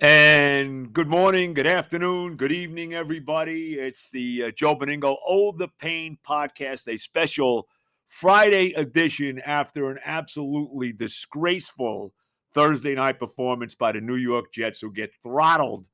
And 0.00 0.92
good 0.92 1.08
morning, 1.08 1.54
good 1.54 1.66
afternoon, 1.66 2.36
good 2.36 2.52
evening, 2.52 2.92
everybody. 2.92 3.76
It's 3.76 4.10
the 4.10 4.44
uh, 4.44 4.50
Joe 4.50 4.76
Benigno 4.76 5.16
Oh 5.26 5.52
the 5.52 5.68
Pain 5.78 6.18
podcast, 6.22 6.86
a 6.86 6.98
special 6.98 7.66
Friday 8.06 8.74
edition 8.74 9.38
after 9.38 9.90
an 9.90 9.98
absolutely 10.04 10.92
disgraceful 10.92 12.12
Thursday 12.52 12.94
night 12.94 13.18
performance 13.18 13.74
by 13.74 13.92
the 13.92 14.02
New 14.02 14.16
York 14.16 14.52
Jets, 14.52 14.82
who 14.82 14.92
get 14.92 15.14
throttled 15.22 15.88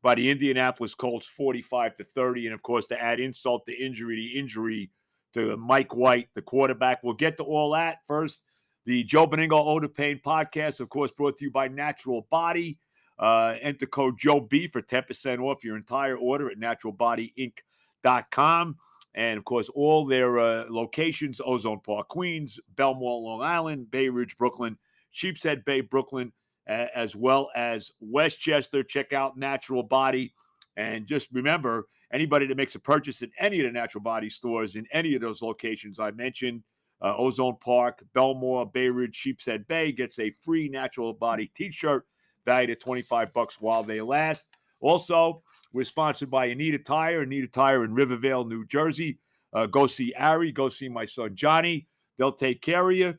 by 0.00 0.14
the 0.14 0.30
Indianapolis 0.30 0.94
Colts 0.94 1.26
45 1.26 1.96
to 1.96 2.04
30. 2.04 2.46
And 2.46 2.54
of 2.54 2.62
course, 2.62 2.86
to 2.86 3.02
add 3.02 3.18
insult 3.18 3.66
to 3.66 3.74
injury, 3.74 4.14
the 4.14 4.38
injury 4.38 4.92
to 5.34 5.56
Mike 5.56 5.96
White, 5.96 6.28
the 6.34 6.42
quarterback. 6.42 7.02
We'll 7.02 7.14
get 7.14 7.36
to 7.38 7.42
all 7.42 7.72
that 7.72 7.98
first. 8.06 8.42
The 8.86 9.02
Joe 9.02 9.26
Benigno 9.26 9.60
Oh 9.60 9.80
the 9.80 9.88
Pain 9.88 10.20
podcast, 10.24 10.78
of 10.78 10.88
course, 10.88 11.10
brought 11.10 11.38
to 11.38 11.46
you 11.46 11.50
by 11.50 11.66
Natural 11.66 12.28
Body. 12.30 12.78
Uh, 13.20 13.54
enter 13.60 13.86
code 13.86 14.18
Joe 14.18 14.40
B 14.40 14.66
for 14.66 14.80
10% 14.80 15.40
off 15.40 15.62
your 15.62 15.76
entire 15.76 16.16
order 16.16 16.50
at 16.50 16.58
naturalbodyinc.com. 16.58 18.76
And 19.14 19.38
of 19.38 19.44
course, 19.44 19.68
all 19.74 20.06
their 20.06 20.38
uh, 20.38 20.64
locations 20.70 21.38
Ozone 21.44 21.80
Park, 21.80 22.08
Queens, 22.08 22.58
Bellmore, 22.76 23.22
Long 23.22 23.42
Island, 23.42 23.90
Bay 23.90 24.08
Ridge, 24.08 24.38
Brooklyn, 24.38 24.78
Sheepshead 25.10 25.66
Bay, 25.66 25.82
Brooklyn, 25.82 26.32
uh, 26.68 26.86
as 26.94 27.14
well 27.14 27.50
as 27.54 27.92
Westchester. 28.00 28.82
Check 28.82 29.12
out 29.12 29.36
Natural 29.36 29.82
Body. 29.82 30.32
And 30.76 31.06
just 31.06 31.28
remember 31.32 31.88
anybody 32.12 32.46
that 32.46 32.56
makes 32.56 32.74
a 32.74 32.80
purchase 32.80 33.20
in 33.20 33.30
any 33.38 33.60
of 33.60 33.66
the 33.66 33.72
Natural 33.72 34.02
Body 34.02 34.30
stores 34.30 34.76
in 34.76 34.86
any 34.92 35.14
of 35.14 35.20
those 35.20 35.42
locations 35.42 35.98
I 35.98 36.12
mentioned, 36.12 36.62
uh, 37.02 37.14
Ozone 37.18 37.56
Park, 37.60 38.02
Bellmore, 38.14 38.72
Bay 38.72 38.88
Ridge, 38.88 39.14
Sheepshead 39.14 39.66
Bay, 39.66 39.92
gets 39.92 40.18
a 40.18 40.34
free 40.40 40.68
Natural 40.68 41.12
Body 41.12 41.50
t 41.54 41.70
shirt 41.70 42.06
valued 42.44 42.70
at 42.70 42.80
25 42.80 43.32
bucks 43.32 43.60
while 43.60 43.82
they 43.82 44.00
last. 44.00 44.48
Also, 44.80 45.42
we're 45.72 45.84
sponsored 45.84 46.30
by 46.30 46.46
Anita 46.46 46.78
Tire, 46.78 47.22
Anita 47.22 47.46
Tire 47.46 47.84
in 47.84 47.94
Rivervale, 47.94 48.44
New 48.44 48.66
Jersey. 48.66 49.18
Uh, 49.52 49.66
go 49.66 49.86
see 49.86 50.12
Ari, 50.14 50.52
go 50.52 50.68
see 50.68 50.88
my 50.88 51.04
son 51.04 51.34
Johnny. 51.34 51.86
They'll 52.18 52.32
take 52.32 52.62
care 52.62 52.88
of 52.88 52.96
you. 52.96 53.18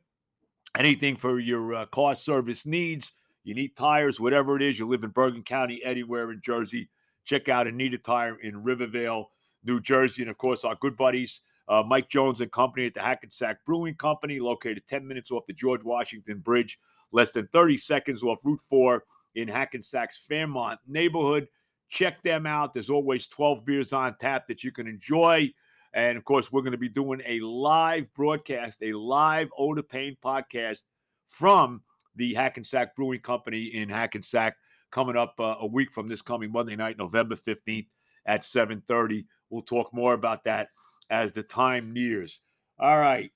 Anything 0.77 1.16
for 1.17 1.39
your 1.39 1.73
uh, 1.73 1.86
car 1.88 2.16
service 2.16 2.66
needs. 2.66 3.11
You 3.44 3.55
need 3.55 3.75
tires, 3.75 4.19
whatever 4.19 4.55
it 4.55 4.61
is. 4.61 4.77
You 4.77 4.88
live 4.88 5.03
in 5.03 5.09
Bergen 5.09 5.44
County, 5.44 5.83
anywhere 5.83 6.31
in 6.31 6.42
Jersey. 6.44 6.89
Check 7.25 7.49
out 7.49 7.67
Anita 7.67 7.97
Tire 7.97 8.36
in 8.39 8.64
Rivervale, 8.64 9.31
New 9.64 9.80
Jersey. 9.81 10.22
And 10.22 10.31
of 10.31 10.38
course, 10.38 10.64
our 10.64 10.75
good 10.75 10.95
buddies, 10.95 11.42
uh, 11.67 11.83
Mike 11.86 12.09
Jones 12.09 12.42
and 12.42 12.52
Company 12.52 12.86
at 12.86 12.94
the 12.94 13.02
Hackensack 13.02 13.66
Brewing 13.66 13.95
Company, 13.95 14.39
located 14.39 14.83
10 14.88 15.08
minutes 15.08 15.31
off 15.31 15.45
the 15.47 15.53
George 15.53 15.83
Washington 15.83 16.39
Bridge 16.39 16.77
less 17.12 17.31
than 17.31 17.48
30 17.48 17.78
seconds 17.78 18.23
off 18.23 18.40
Route 18.44 18.62
4 18.70 19.04
in 19.36 19.48
Hackensack's 19.48 20.20
Fairmount 20.28 20.80
neighborhood. 20.88 21.48
Check 21.90 22.22
them 22.23 22.45
out. 22.45 22.73
There's 22.73 22.90
always 22.90 23.28
12 23.28 23.66
beers 23.66 23.94
on 23.94 24.16
tap 24.20 24.48
that 24.48 24.64
you 24.64 24.72
can 24.72 24.88
enjoy. 24.88 25.52
And 25.94 26.17
of 26.17 26.23
course, 26.23 26.52
we're 26.52 26.62
going 26.62 26.72
to 26.72 26.78
be 26.78 26.89
doing 26.89 27.22
a 27.26 27.39
live 27.42 28.14
broadcast, 28.14 28.82
a 28.82 28.94
live 28.94 29.50
the 29.76 29.84
Pain 29.84 30.16
podcast 30.23 30.84
from 31.28 31.82
the 32.16 32.34
Hackensack 32.34 32.95
Brewing 32.95 33.20
Company 33.20 33.66
in 33.66 33.89
Hackensack 33.89 34.56
coming 34.89 35.17
up 35.17 35.36
uh, 35.39 35.56
a 35.59 35.67
week 35.67 35.92
from 35.92 36.08
this 36.08 36.22
coming 36.22 36.52
Monday 36.52 36.76
night, 36.76 36.98
November 36.98 37.36
15th 37.36 37.88
at 38.26 38.42
7:30. 38.42 39.26
We'll 39.50 39.62
talk 39.62 39.94
more 39.94 40.14
about 40.14 40.44
that 40.45 40.70
as 41.09 41.32
the 41.32 41.44
time 41.44 41.94
nears. 41.94 42.42
All 42.80 43.00
right. 43.00 43.32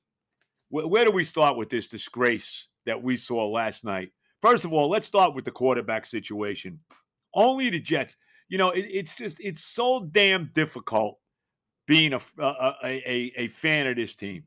Where, 0.70 0.88
where 0.88 1.06
do 1.06 1.12
we 1.12 1.26
start 1.26 1.58
with 1.58 1.70
this 1.70 1.90
disgrace 1.90 2.68
that 2.86 3.02
we 3.02 3.18
saw 3.18 3.48
last 3.48 3.84
night. 3.84 4.12
First 4.42 4.66
of 4.66 4.74
all, 4.74 4.90
let's 4.90 5.08
start 5.08 5.34
with 5.34 5.46
the 5.46 5.52
quarterback 5.52 6.06
situation. 6.06 6.80
Only 7.34 7.70
the 7.70 7.80
Jets. 7.80 8.18
You 8.48 8.58
know, 8.58 8.70
it, 8.70 8.86
it's 8.90 9.16
just 9.16 9.40
it's 9.40 9.64
so 9.64 10.08
damn 10.12 10.52
difficult 10.54 11.18
being 11.88 12.14
a, 12.14 12.22
a 12.40 12.74
a, 12.84 13.34
a 13.38 13.48
fan 13.50 13.88
of 13.88 13.96
this 13.96 14.16
team 14.16 14.44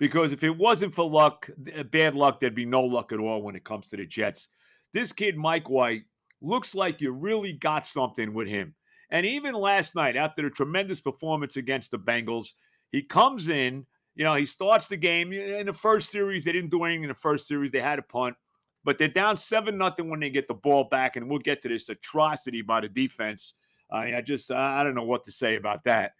because 0.00 0.32
if 0.32 0.42
it 0.42 0.56
wasn't 0.56 0.94
for 0.94 1.08
luck, 1.08 1.48
uh, 1.76 1.82
bad 1.84 2.14
luck, 2.16 2.40
there'd 2.40 2.54
be 2.54 2.64
no 2.64 2.82
luck 2.82 3.12
at 3.12 3.20
all 3.20 3.42
when 3.42 3.54
it 3.54 3.64
comes 3.64 3.88
to 3.88 3.96
the 3.96 4.06
Jets. 4.06 4.48
This 4.92 5.12
kid, 5.12 5.36
Mike 5.36 5.68
White, 5.68 6.04
looks 6.40 6.74
like 6.74 7.00
you 7.00 7.12
really 7.12 7.52
got 7.52 7.86
something 7.86 8.32
with 8.32 8.48
him. 8.48 8.74
And 9.10 9.26
even 9.26 9.54
last 9.54 9.94
night, 9.94 10.16
after 10.16 10.42
the 10.42 10.50
tremendous 10.50 11.00
performance 11.00 11.56
against 11.56 11.90
the 11.90 11.98
Bengals, 11.98 12.48
he 12.90 13.02
comes 13.02 13.48
in 13.48 13.86
you 14.20 14.24
know, 14.24 14.34
he 14.34 14.44
starts 14.44 14.86
the 14.86 14.98
game 14.98 15.32
in 15.32 15.64
the 15.64 15.72
first 15.72 16.10
series. 16.10 16.44
They 16.44 16.52
didn't 16.52 16.68
do 16.68 16.84
anything 16.84 17.04
in 17.04 17.08
the 17.08 17.14
first 17.14 17.48
series. 17.48 17.70
They 17.70 17.80
had 17.80 17.98
a 17.98 18.02
punt, 18.02 18.36
but 18.84 18.98
they're 18.98 19.08
down 19.08 19.38
seven 19.38 19.78
nothing 19.78 20.10
when 20.10 20.20
they 20.20 20.28
get 20.28 20.46
the 20.46 20.52
ball 20.52 20.84
back, 20.84 21.16
and 21.16 21.26
we'll 21.26 21.38
get 21.38 21.62
to 21.62 21.68
this 21.68 21.88
atrocity 21.88 22.60
by 22.60 22.82
the 22.82 22.88
defense. 22.90 23.54
I, 23.90 24.16
I 24.16 24.20
just 24.20 24.50
I 24.50 24.84
don't 24.84 24.94
know 24.94 25.04
what 25.04 25.24
to 25.24 25.32
say 25.32 25.56
about 25.56 25.84
that, 25.84 26.12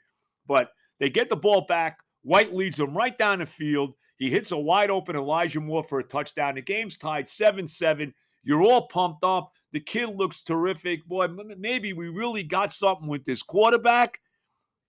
but 0.46 0.70
they 0.98 1.10
get 1.10 1.28
the 1.28 1.36
ball 1.36 1.66
back. 1.68 1.98
White 2.22 2.54
leads 2.54 2.78
them 2.78 2.96
right 2.96 3.18
down 3.18 3.40
the 3.40 3.44
field. 3.44 3.92
He 4.16 4.30
hits 4.30 4.50
a 4.52 4.56
wide 4.56 4.88
open 4.88 5.14
Elijah 5.14 5.60
Moore 5.60 5.84
for 5.84 5.98
a 5.98 6.02
touchdown. 6.02 6.54
The 6.54 6.62
game's 6.62 6.96
tied 6.96 7.28
7 7.28 7.68
7. 7.68 8.14
You're 8.44 8.62
all 8.62 8.88
pumped 8.88 9.24
up. 9.24 9.52
The 9.72 9.80
kid 9.80 10.16
looks 10.16 10.42
terrific. 10.42 11.04
Boy, 11.06 11.28
maybe 11.58 11.92
we 11.92 12.08
really 12.08 12.44
got 12.44 12.72
something 12.72 13.08
with 13.08 13.26
this 13.26 13.42
quarterback. 13.42 14.20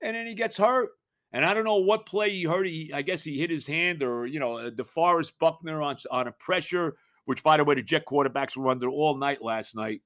And 0.02 0.16
then 0.16 0.28
he 0.28 0.34
gets 0.34 0.58
hurt. 0.58 0.92
And 1.34 1.46
I 1.46 1.54
don't 1.54 1.64
know 1.64 1.78
what 1.78 2.06
play 2.06 2.30
he 2.30 2.44
heard. 2.44 2.66
He, 2.66 2.92
I 2.94 3.02
guess 3.02 3.24
he 3.24 3.40
hit 3.40 3.50
his 3.50 3.66
hand, 3.66 4.04
or 4.04 4.26
you 4.26 4.40
know, 4.40 4.58
uh, 4.58 4.70
DeForest 4.70 5.34
Buckner 5.40 5.82
on 5.82 5.98
on 6.10 6.28
a 6.28 6.32
pressure. 6.32 6.98
Which, 7.26 7.44
by 7.44 7.58
the 7.58 7.64
way, 7.64 7.76
the 7.76 7.84
Jet 7.84 8.06
quarterbacks 8.06 8.58
were 8.58 8.70
under 8.70 8.90
all 8.90 9.16
night 9.16 9.44
last 9.44 9.76
night. 9.76 10.02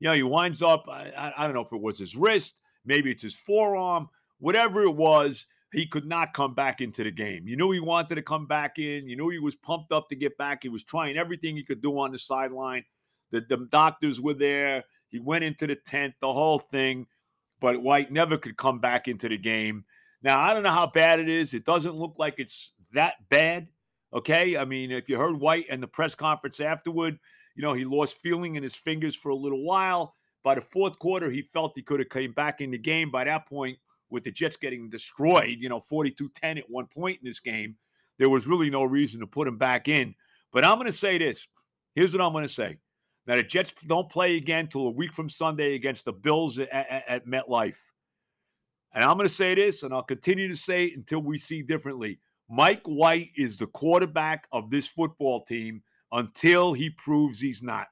You 0.00 0.08
know, 0.08 0.14
he 0.14 0.22
winds 0.22 0.62
up. 0.62 0.88
I, 0.88 1.32
I 1.36 1.44
don't 1.44 1.54
know 1.54 1.60
if 1.60 1.72
it 1.72 1.80
was 1.80 1.98
his 1.98 2.16
wrist, 2.16 2.60
maybe 2.84 3.10
it's 3.10 3.22
his 3.22 3.34
forearm, 3.34 4.08
whatever 4.38 4.82
it 4.82 4.94
was. 4.94 5.46
He 5.72 5.86
could 5.86 6.04
not 6.04 6.34
come 6.34 6.54
back 6.54 6.82
into 6.82 7.02
the 7.02 7.10
game. 7.10 7.48
You 7.48 7.56
knew 7.56 7.70
he 7.70 7.80
wanted 7.80 8.16
to 8.16 8.22
come 8.22 8.46
back 8.46 8.78
in. 8.78 9.08
You 9.08 9.16
knew 9.16 9.30
he 9.30 9.38
was 9.38 9.56
pumped 9.56 9.90
up 9.90 10.10
to 10.10 10.16
get 10.16 10.36
back. 10.36 10.58
He 10.62 10.68
was 10.68 10.84
trying 10.84 11.16
everything 11.16 11.56
he 11.56 11.62
could 11.62 11.80
do 11.80 11.98
on 11.98 12.12
the 12.12 12.18
sideline. 12.18 12.84
The, 13.30 13.40
the 13.40 13.68
doctors 13.70 14.20
were 14.20 14.34
there. 14.34 14.84
He 15.08 15.18
went 15.18 15.44
into 15.44 15.66
the 15.66 15.76
tent, 15.76 16.12
the 16.20 16.32
whole 16.32 16.58
thing 16.58 17.06
but 17.62 17.80
White 17.80 18.10
never 18.10 18.36
could 18.36 18.56
come 18.56 18.80
back 18.80 19.06
into 19.06 19.28
the 19.28 19.38
game. 19.38 19.84
Now, 20.22 20.40
I 20.40 20.54
don't 20.54 20.62
know 20.62 20.70
how 20.70 20.86
bad 20.86 21.20
it 21.20 21.28
is. 21.28 21.54
It 21.54 21.64
doesn't 21.64 21.96
look 21.96 22.18
like 22.18 22.34
it's 22.38 22.72
that 22.94 23.14
bad. 23.28 23.68
Okay. 24.14 24.56
I 24.56 24.64
mean, 24.64 24.90
if 24.90 25.08
you 25.08 25.18
heard 25.18 25.40
White 25.40 25.66
and 25.70 25.82
the 25.82 25.88
press 25.88 26.14
conference 26.14 26.60
afterward, 26.60 27.18
you 27.56 27.62
know, 27.62 27.74
he 27.74 27.84
lost 27.84 28.16
feeling 28.18 28.56
in 28.56 28.62
his 28.62 28.74
fingers 28.74 29.16
for 29.16 29.30
a 29.30 29.36
little 29.36 29.64
while. 29.64 30.14
By 30.44 30.54
the 30.56 30.60
fourth 30.60 30.98
quarter, 30.98 31.30
he 31.30 31.42
felt 31.52 31.72
he 31.76 31.82
could 31.82 32.00
have 32.00 32.08
came 32.08 32.32
back 32.32 32.60
in 32.60 32.70
the 32.70 32.78
game. 32.78 33.10
By 33.10 33.24
that 33.24 33.48
point, 33.48 33.78
with 34.10 34.24
the 34.24 34.30
Jets 34.30 34.56
getting 34.56 34.90
destroyed, 34.90 35.58
you 35.58 35.68
know, 35.68 35.80
42 35.80 36.30
10 36.34 36.58
at 36.58 36.68
one 36.68 36.86
point 36.86 37.20
in 37.22 37.28
this 37.28 37.40
game, 37.40 37.76
there 38.18 38.28
was 38.28 38.46
really 38.46 38.70
no 38.70 38.84
reason 38.84 39.20
to 39.20 39.26
put 39.26 39.48
him 39.48 39.56
back 39.56 39.88
in. 39.88 40.14
But 40.52 40.64
I'm 40.64 40.76
going 40.76 40.86
to 40.86 40.92
say 40.92 41.18
this. 41.18 41.46
Here's 41.94 42.12
what 42.12 42.22
I'm 42.22 42.32
going 42.32 42.46
to 42.46 42.52
say. 42.52 42.78
Now, 43.26 43.36
the 43.36 43.42
Jets 43.42 43.72
don't 43.86 44.10
play 44.10 44.36
again 44.36 44.66
till 44.66 44.88
a 44.88 44.90
week 44.90 45.12
from 45.12 45.30
Sunday 45.30 45.74
against 45.74 46.04
the 46.04 46.12
Bills 46.12 46.58
at, 46.58 46.68
at, 46.72 47.04
at 47.08 47.26
MetLife. 47.26 47.76
And 48.94 49.04
I'm 49.04 49.16
going 49.16 49.28
to 49.28 49.34
say 49.34 49.54
this, 49.54 49.82
and 49.82 49.94
I'll 49.94 50.02
continue 50.02 50.48
to 50.48 50.56
say 50.56 50.86
it 50.86 50.96
until 50.96 51.20
we 51.20 51.38
see 51.38 51.62
differently. 51.62 52.18
Mike 52.48 52.82
White 52.84 53.30
is 53.36 53.56
the 53.56 53.66
quarterback 53.66 54.46
of 54.52 54.70
this 54.70 54.86
football 54.86 55.42
team 55.44 55.82
until 56.12 56.74
he 56.74 56.90
proves 56.90 57.40
he's 57.40 57.62
not. 57.62 57.86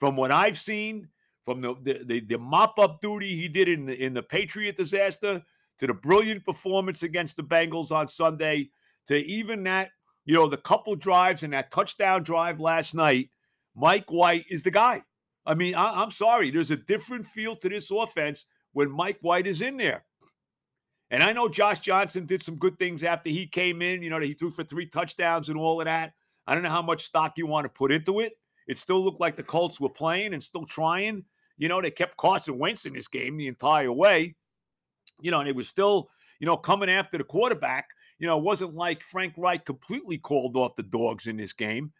From 0.00 0.16
what 0.16 0.32
I've 0.32 0.58
seen, 0.58 1.08
from 1.44 1.60
the, 1.60 1.74
the, 1.82 2.04
the, 2.04 2.20
the 2.20 2.38
mop 2.38 2.78
up 2.78 3.00
duty 3.00 3.36
he 3.36 3.48
did 3.48 3.68
in 3.68 3.86
the, 3.86 3.94
in 3.94 4.14
the 4.14 4.22
Patriot 4.22 4.76
disaster 4.76 5.42
to 5.78 5.86
the 5.86 5.94
brilliant 5.94 6.44
performance 6.44 7.04
against 7.04 7.36
the 7.36 7.44
Bengals 7.44 7.92
on 7.92 8.08
Sunday 8.08 8.70
to 9.06 9.16
even 9.16 9.62
that, 9.64 9.90
you 10.24 10.34
know, 10.34 10.48
the 10.48 10.56
couple 10.56 10.96
drives 10.96 11.44
and 11.44 11.52
that 11.52 11.70
touchdown 11.70 12.24
drive 12.24 12.58
last 12.58 12.94
night, 12.94 13.30
Mike 13.76 14.10
White 14.10 14.44
is 14.50 14.64
the 14.64 14.70
guy. 14.72 15.02
I 15.44 15.54
mean, 15.54 15.76
I, 15.76 16.02
am 16.02 16.10
sorry. 16.10 16.50
There's 16.50 16.72
a 16.72 16.76
different 16.76 17.26
feel 17.26 17.54
to 17.56 17.68
this 17.68 17.92
offense 17.92 18.44
when 18.76 18.90
Mike 18.90 19.16
White 19.22 19.46
is 19.46 19.62
in 19.62 19.78
there. 19.78 20.04
And 21.10 21.22
I 21.22 21.32
know 21.32 21.48
Josh 21.48 21.80
Johnson 21.80 22.26
did 22.26 22.42
some 22.42 22.56
good 22.56 22.78
things 22.78 23.04
after 23.04 23.30
he 23.30 23.46
came 23.46 23.80
in. 23.80 24.02
You 24.02 24.10
know, 24.10 24.20
he 24.20 24.34
threw 24.34 24.50
for 24.50 24.64
three 24.64 24.84
touchdowns 24.84 25.48
and 25.48 25.56
all 25.56 25.80
of 25.80 25.86
that. 25.86 26.12
I 26.46 26.52
don't 26.52 26.62
know 26.62 26.68
how 26.68 26.82
much 26.82 27.02
stock 27.02 27.38
you 27.38 27.46
want 27.46 27.64
to 27.64 27.70
put 27.70 27.90
into 27.90 28.20
it. 28.20 28.34
It 28.68 28.76
still 28.76 29.02
looked 29.02 29.18
like 29.18 29.34
the 29.34 29.42
Colts 29.42 29.80
were 29.80 29.88
playing 29.88 30.34
and 30.34 30.42
still 30.42 30.66
trying. 30.66 31.24
You 31.56 31.70
know, 31.70 31.80
they 31.80 31.90
kept 31.90 32.18
Carson 32.18 32.58
Wentz 32.58 32.84
in 32.84 32.92
this 32.92 33.08
game 33.08 33.38
the 33.38 33.46
entire 33.46 33.90
way. 33.90 34.36
You 35.22 35.30
know, 35.30 35.40
and 35.40 35.48
it 35.48 35.56
was 35.56 35.68
still, 35.68 36.10
you 36.38 36.44
know, 36.44 36.58
coming 36.58 36.90
after 36.90 37.16
the 37.16 37.24
quarterback. 37.24 37.88
You 38.18 38.26
know, 38.26 38.36
it 38.36 38.44
wasn't 38.44 38.74
like 38.74 39.02
Frank 39.02 39.32
Reich 39.38 39.64
completely 39.64 40.18
called 40.18 40.54
off 40.54 40.76
the 40.76 40.82
dogs 40.82 41.28
in 41.28 41.38
this 41.38 41.54
game. 41.54 41.92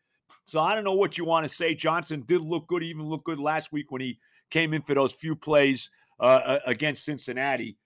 So 0.45 0.61
I 0.61 0.75
don't 0.75 0.85
know 0.85 0.93
what 0.93 1.17
you 1.17 1.25
want 1.25 1.49
to 1.49 1.55
say. 1.55 1.75
Johnson 1.75 2.23
did 2.27 2.43
look 2.43 2.67
good, 2.67 2.83
even 2.83 3.07
look 3.07 3.25
good 3.25 3.39
last 3.39 3.73
week 3.73 3.91
when 3.91 4.03
he 4.03 4.19
came 4.51 4.75
in 4.75 4.83
for 4.83 4.93
those 4.93 5.15
few 5.15 5.35
plays 5.35 5.91
uh, 6.21 6.59
against 6.67 7.05
Cincinnati. 7.05 7.77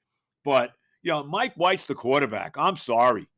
But, 0.45 0.73
you 1.03 1.11
know, 1.13 1.23
Mike 1.25 1.55
White's 1.55 1.87
the 1.87 1.95
quarterback. 1.95 2.57
I'm 2.57 2.77
sorry. 2.77 3.29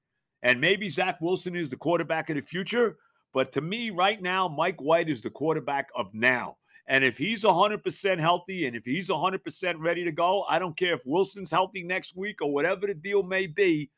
And 0.42 0.60
maybe 0.60 0.88
Zach 0.88 1.20
Wilson 1.20 1.54
is 1.54 1.68
the 1.68 1.76
quarterback 1.76 2.30
of 2.30 2.36
the 2.36 2.42
future. 2.42 2.96
But 3.32 3.52
to 3.52 3.60
me, 3.60 3.90
right 3.90 4.20
now, 4.20 4.48
Mike 4.48 4.80
White 4.80 5.08
is 5.08 5.22
the 5.22 5.30
quarterback 5.30 5.88
of 5.94 6.12
now. 6.12 6.56
And 6.88 7.04
if 7.04 7.16
he's 7.16 7.44
100% 7.44 8.18
healthy 8.18 8.66
and 8.66 8.76
if 8.76 8.84
he's 8.84 9.08
100% 9.08 9.74
ready 9.78 10.04
to 10.04 10.12
go, 10.12 10.42
I 10.42 10.58
don't 10.58 10.76
care 10.76 10.94
if 10.94 11.06
Wilson's 11.06 11.50
healthy 11.50 11.82
next 11.82 12.16
week 12.16 12.42
or 12.42 12.52
whatever 12.52 12.86
the 12.86 12.94
deal 12.94 13.22
may 13.22 13.46
be. 13.46 13.90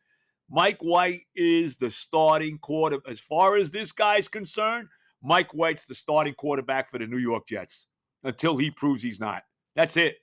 Mike 0.50 0.81
White 0.81 1.23
is 1.35 1.79
the 1.79 1.91
starting 1.91 2.58
quarter. 2.58 2.99
As 3.08 3.19
far 3.19 3.56
as 3.56 3.70
this 3.70 3.91
guy's 3.93 4.29
concerned, 4.29 4.88
Mike 5.23 5.55
White's 5.55 5.87
the 5.87 5.94
starting 5.94 6.35
quarterback 6.35 6.91
for 6.91 6.99
the 6.99 7.06
New 7.06 7.19
York 7.19 7.49
Jets 7.49 7.87
until 8.23 8.58
he 8.58 8.70
proves 8.70 9.02
he's 9.02 9.20
not. 9.20 9.43
That's 9.75 9.96
it. 9.96 10.17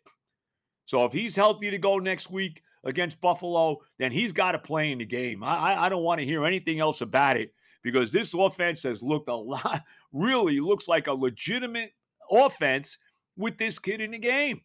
So 0.85 1.05
if 1.05 1.13
he's 1.13 1.35
healthy 1.35 1.71
to 1.71 1.77
go 1.77 1.99
next 1.99 2.29
week 2.31 2.61
against 2.83 3.21
Buffalo, 3.21 3.77
then 3.99 4.11
he's 4.11 4.31
got 4.31 4.53
to 4.53 4.59
play 4.59 4.91
in 4.91 4.97
the 4.97 5.05
game. 5.05 5.43
I, 5.43 5.85
I 5.85 5.89
don't 5.89 6.03
want 6.03 6.19
to 6.19 6.25
hear 6.25 6.45
anything 6.45 6.79
else 6.79 7.01
about 7.01 7.37
it 7.37 7.53
because 7.83 8.11
this 8.11 8.33
offense 8.33 8.83
has 8.83 9.01
looked 9.01 9.29
a 9.29 9.35
lot, 9.35 9.83
really 10.13 10.59
looks 10.59 10.87
like 10.87 11.07
a 11.07 11.13
legitimate 11.13 11.91
offense 12.31 12.97
with 13.37 13.57
this 13.57 13.79
kid 13.79 14.01
in 14.01 14.11
the 14.11 14.19
game. 14.19 14.61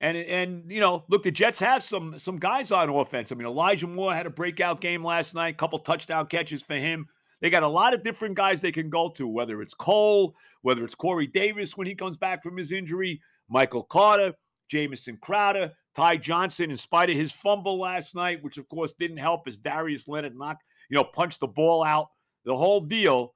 And 0.00 0.16
and 0.16 0.64
you 0.70 0.80
know, 0.80 1.04
look, 1.08 1.22
the 1.22 1.30
Jets 1.30 1.60
have 1.60 1.82
some 1.82 2.18
some 2.18 2.36
guys 2.36 2.72
on 2.72 2.90
offense. 2.90 3.30
I 3.30 3.36
mean, 3.36 3.46
Elijah 3.46 3.86
Moore 3.86 4.12
had 4.12 4.26
a 4.26 4.30
breakout 4.30 4.80
game 4.80 5.04
last 5.04 5.32
night, 5.32 5.56
couple 5.56 5.78
touchdown 5.78 6.26
catches 6.26 6.60
for 6.60 6.74
him. 6.74 7.06
They 7.40 7.50
got 7.50 7.62
a 7.62 7.68
lot 7.68 7.94
of 7.94 8.02
different 8.02 8.36
guys 8.36 8.60
they 8.60 8.72
can 8.72 8.90
go 8.90 9.10
to, 9.10 9.26
whether 9.26 9.62
it's 9.62 9.74
Cole, 9.74 10.34
whether 10.62 10.84
it's 10.84 10.94
Corey 10.94 11.26
Davis 11.28 11.76
when 11.76 11.86
he 11.86 11.94
comes 11.94 12.16
back 12.16 12.42
from 12.42 12.56
his 12.56 12.72
injury, 12.72 13.20
Michael 13.52 13.82
Carter, 13.82 14.32
Jamison 14.70 15.18
Crowder, 15.20 15.72
Ty 15.94 16.16
Johnson, 16.16 16.70
in 16.70 16.76
spite 16.78 17.10
of 17.10 17.16
his 17.16 17.32
fumble 17.32 17.78
last 17.78 18.14
night, 18.14 18.42
which 18.42 18.56
of 18.56 18.66
course 18.68 18.94
didn't 18.94 19.18
help 19.18 19.46
as 19.46 19.60
Darius 19.60 20.08
Leonard 20.08 20.34
knocked, 20.36 20.64
you 20.88 20.96
know, 20.96 21.04
punched 21.04 21.40
the 21.40 21.46
ball 21.46 21.84
out. 21.84 22.08
The 22.44 22.56
whole 22.56 22.80
deal. 22.80 23.34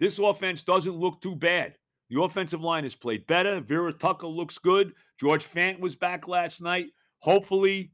This 0.00 0.18
offense 0.18 0.64
doesn't 0.64 0.96
look 0.96 1.20
too 1.22 1.36
bad. 1.36 1.76
The 2.10 2.20
offensive 2.20 2.60
line 2.60 2.82
has 2.82 2.94
played 2.94 3.26
better. 3.26 3.60
Vera-Tucker 3.60 4.26
looks 4.26 4.58
good. 4.58 4.92
George 5.18 5.46
Fant 5.46 5.78
was 5.80 5.94
back 5.94 6.28
last 6.28 6.60
night. 6.60 6.88
Hopefully, 7.20 7.92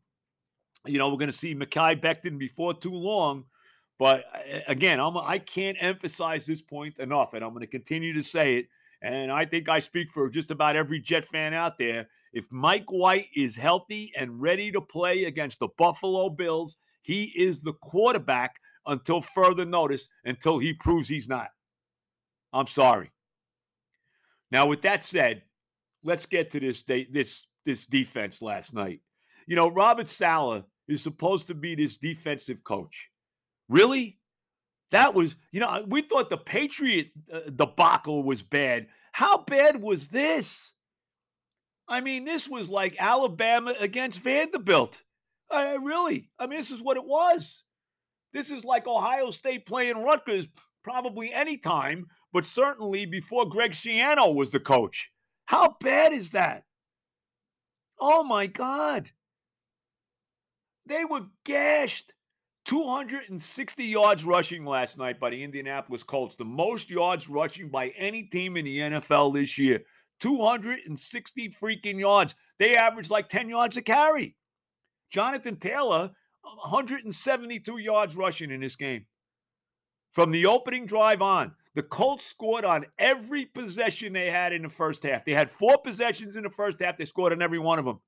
you 0.87 0.99
know, 0.99 1.11
we're 1.11 1.19
going 1.19 1.31
to 1.31 1.37
see 1.37 1.55
Mekhi 1.55 2.01
Becton 2.01 2.39
before 2.39 2.75
too 2.75 2.95
long. 2.95 3.45
But 3.99 4.25
again, 4.67 4.99
I'm, 4.99 5.17
I 5.19 5.39
can't 5.39 5.77
emphasize 5.79 6.47
this 6.47 6.63
point 6.63 6.99
enough, 6.99 7.35
and 7.35 7.45
I'm 7.45 7.51
going 7.51 7.61
to 7.61 7.67
continue 7.67 8.15
to 8.15 8.23
say 8.25 8.57
it. 8.57 8.67
And 9.03 9.33
I 9.33 9.45
think 9.47 9.69
I 9.69 9.81
speak 9.81 10.11
for 10.13 10.29
just 10.29 10.51
about 10.51 10.77
every 10.77 11.01
Jet 11.01 11.25
fan 11.25 11.55
out 11.55 11.79
there. 11.79 12.09
If 12.33 12.53
Mike 12.53 12.91
White 12.91 13.29
is 13.35 13.57
healthy 13.57 14.13
and 14.17 14.41
ready 14.41 14.71
to 14.73 14.81
play 14.81 15.25
against 15.25 15.59
the 15.59 15.69
Buffalo 15.79 16.31
Bills, 16.31 16.77
he 17.03 17.33
is 17.37 17.63
the 17.63 17.73
quarterback 17.73 18.55
until 18.87 19.21
further 19.21 19.65
notice, 19.65 20.09
until 20.25 20.59
he 20.59 20.75
proves 20.75 21.09
he's 21.09 21.29
not. 21.29 21.49
I'm 22.53 22.67
sorry. 22.67 23.11
Now, 24.51 24.67
with 24.67 24.83
that 24.83 25.05
said, 25.05 25.43
let's 26.05 26.27
get 26.27 26.51
to 26.51 26.61
this 26.61 26.83
day, 26.83 27.07
this 27.11 27.47
this 27.65 27.87
defense 27.87 28.43
last 28.43 28.75
night. 28.75 29.01
You 29.47 29.57
know, 29.57 29.69
Robert 29.69 30.09
Saleh 30.09 30.65
is 30.89 31.03
supposed 31.03 31.47
to 31.49 31.55
be 31.55 31.75
this 31.75 31.97
defensive 31.97 32.63
coach. 32.65 33.09
Really? 33.69 34.20
That 34.91 35.15
was, 35.15 35.37
you 35.53 35.61
know, 35.61 35.85
we 35.87 36.03
thought 36.03 36.31
the 36.31 36.37
Patriot 36.37 37.09
uh, 37.33 37.51
debacle 37.55 38.23
was 38.23 38.43
bad. 38.43 38.89
How 39.13 39.39
bad 39.39 39.81
was 39.81 40.09
this? 40.09 40.73
I 41.89 42.01
mean, 42.01 42.25
this 42.25 42.49
was 42.49 42.69
like 42.69 42.97
Alabama 42.99 43.75
against 43.79 44.21
Vanderbilt. 44.21 45.03
I, 45.51 45.75
really? 45.75 46.31
I 46.39 46.47
mean, 46.47 46.59
this 46.59 46.71
is 46.71 46.83
what 46.83 46.97
it 46.97 47.05
was. 47.05 47.65
This 48.33 48.51
is 48.51 48.65
like 48.65 48.87
Ohio 48.87 49.31
State 49.31 49.67
playing 49.67 50.03
Rutgers 50.03 50.47
probably 50.85 51.33
any 51.33 51.57
time, 51.57 52.07
but 52.33 52.45
certainly 52.45 53.07
before 53.07 53.49
Greg 53.49 53.73
Schiano 53.73 54.33
was 54.35 54.53
the 54.53 54.61
coach. 54.61 55.11
How 55.47 55.77
bad 55.81 56.13
is 56.13 56.31
that? 56.31 56.65
Oh 57.99 58.23
my 58.23 58.47
God. 58.47 59.11
They 60.87 61.05
were 61.05 61.27
gashed. 61.45 62.13
260 62.67 63.85
yards 63.85 64.25
rushing 64.25 64.65
last 64.65 64.99
night 64.99 65.19
by 65.19 65.31
the 65.31 65.43
Indianapolis 65.43 66.03
Colts, 66.03 66.37
the 66.37 66.45
most 66.45 66.91
yards 66.91 67.29
rushing 67.29 67.69
by 67.69 67.89
any 67.97 68.25
team 68.25 68.57
in 68.57 68.65
the 68.65 68.79
NFL 68.79 69.35
this 69.35 69.57
year. 69.59 69.83
260 70.21 71.57
freaking 71.61 71.99
yards. 71.99 72.35
They 72.59 72.77
averaged 72.77 73.11
like 73.11 73.29
10 73.29 73.49
yards 73.49 73.77
a 73.77 73.83
carry. 73.83 74.37
Jonathan 75.11 75.57
Taylor, 75.57 76.11
172 76.43 77.79
yards 77.79 78.15
rushing 78.15 78.51
in 78.51 78.61
this 78.61 78.77
game. 78.77 79.07
From 80.13 80.31
the 80.31 80.47
opening 80.47 80.87
drive 80.87 81.23
on, 81.23 81.55
the 81.75 81.83
Colts 81.83 82.25
scored 82.25 82.65
on 82.65 82.85
every 82.99 83.47
possession 83.47 84.13
they 84.13 84.31
had 84.31 84.53
in 84.53 84.63
the 84.63 84.69
first 84.69 85.03
half. 85.05 85.25
They 85.25 85.33
had 85.33 85.51
four 85.51 85.79
possessions 85.79 86.37
in 86.37 86.43
the 86.43 86.51
first 86.51 86.81
half. 86.81 86.99
They 86.99 87.05
scored 87.05 87.33
on 87.33 87.43
every 87.43 87.61
one 87.61 87.79
of 87.79 87.85
them. 87.85 88.01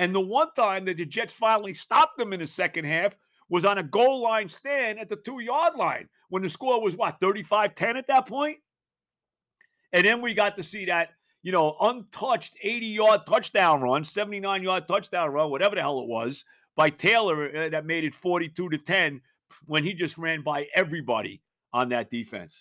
And 0.00 0.14
the 0.14 0.20
one 0.20 0.48
time 0.56 0.86
that 0.86 0.96
the 0.96 1.04
Jets 1.04 1.34
finally 1.34 1.74
stopped 1.74 2.16
them 2.16 2.32
in 2.32 2.40
the 2.40 2.46
second 2.46 2.86
half 2.86 3.18
was 3.50 3.66
on 3.66 3.76
a 3.76 3.82
goal 3.82 4.22
line 4.22 4.48
stand 4.48 4.98
at 4.98 5.10
the 5.10 5.16
two 5.16 5.42
yard 5.42 5.74
line 5.76 6.08
when 6.30 6.42
the 6.42 6.48
score 6.48 6.80
was 6.80 6.96
what, 6.96 7.20
35 7.20 7.74
10 7.74 7.98
at 7.98 8.06
that 8.06 8.24
point? 8.24 8.56
And 9.92 10.02
then 10.02 10.22
we 10.22 10.32
got 10.32 10.56
to 10.56 10.62
see 10.62 10.86
that, 10.86 11.10
you 11.42 11.52
know, 11.52 11.76
untouched 11.82 12.56
80 12.62 12.86
yard 12.86 13.20
touchdown 13.26 13.82
run, 13.82 14.02
79 14.02 14.62
yard 14.62 14.88
touchdown 14.88 15.32
run, 15.32 15.50
whatever 15.50 15.74
the 15.74 15.82
hell 15.82 16.00
it 16.00 16.08
was, 16.08 16.46
by 16.76 16.88
Taylor 16.88 17.54
uh, 17.54 17.68
that 17.68 17.84
made 17.84 18.04
it 18.04 18.14
42 18.14 18.70
to 18.70 18.78
10 18.78 19.20
when 19.66 19.84
he 19.84 19.92
just 19.92 20.16
ran 20.16 20.40
by 20.40 20.66
everybody 20.74 21.42
on 21.74 21.90
that 21.90 22.10
defense. 22.10 22.56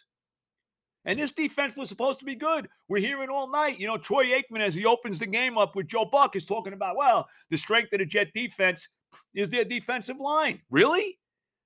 And 1.05 1.17
this 1.17 1.31
defense 1.31 1.75
was 1.75 1.89
supposed 1.89 2.19
to 2.19 2.25
be 2.25 2.35
good. 2.35 2.67
We're 2.87 2.99
hearing 2.99 3.29
all 3.29 3.49
night. 3.49 3.79
You 3.79 3.87
know, 3.87 3.97
Troy 3.97 4.25
Aikman, 4.25 4.59
as 4.59 4.75
he 4.75 4.85
opens 4.85 5.17
the 5.19 5.25
game 5.25 5.57
up 5.57 5.75
with 5.75 5.87
Joe 5.87 6.05
Buck, 6.05 6.35
is 6.35 6.45
talking 6.45 6.73
about, 6.73 6.97
well, 6.97 7.27
the 7.49 7.57
strength 7.57 7.93
of 7.93 7.99
the 7.99 8.05
Jet 8.05 8.27
defense 8.33 8.87
is 9.33 9.49
their 9.49 9.63
defensive 9.63 10.19
line. 10.19 10.61
Really? 10.69 11.17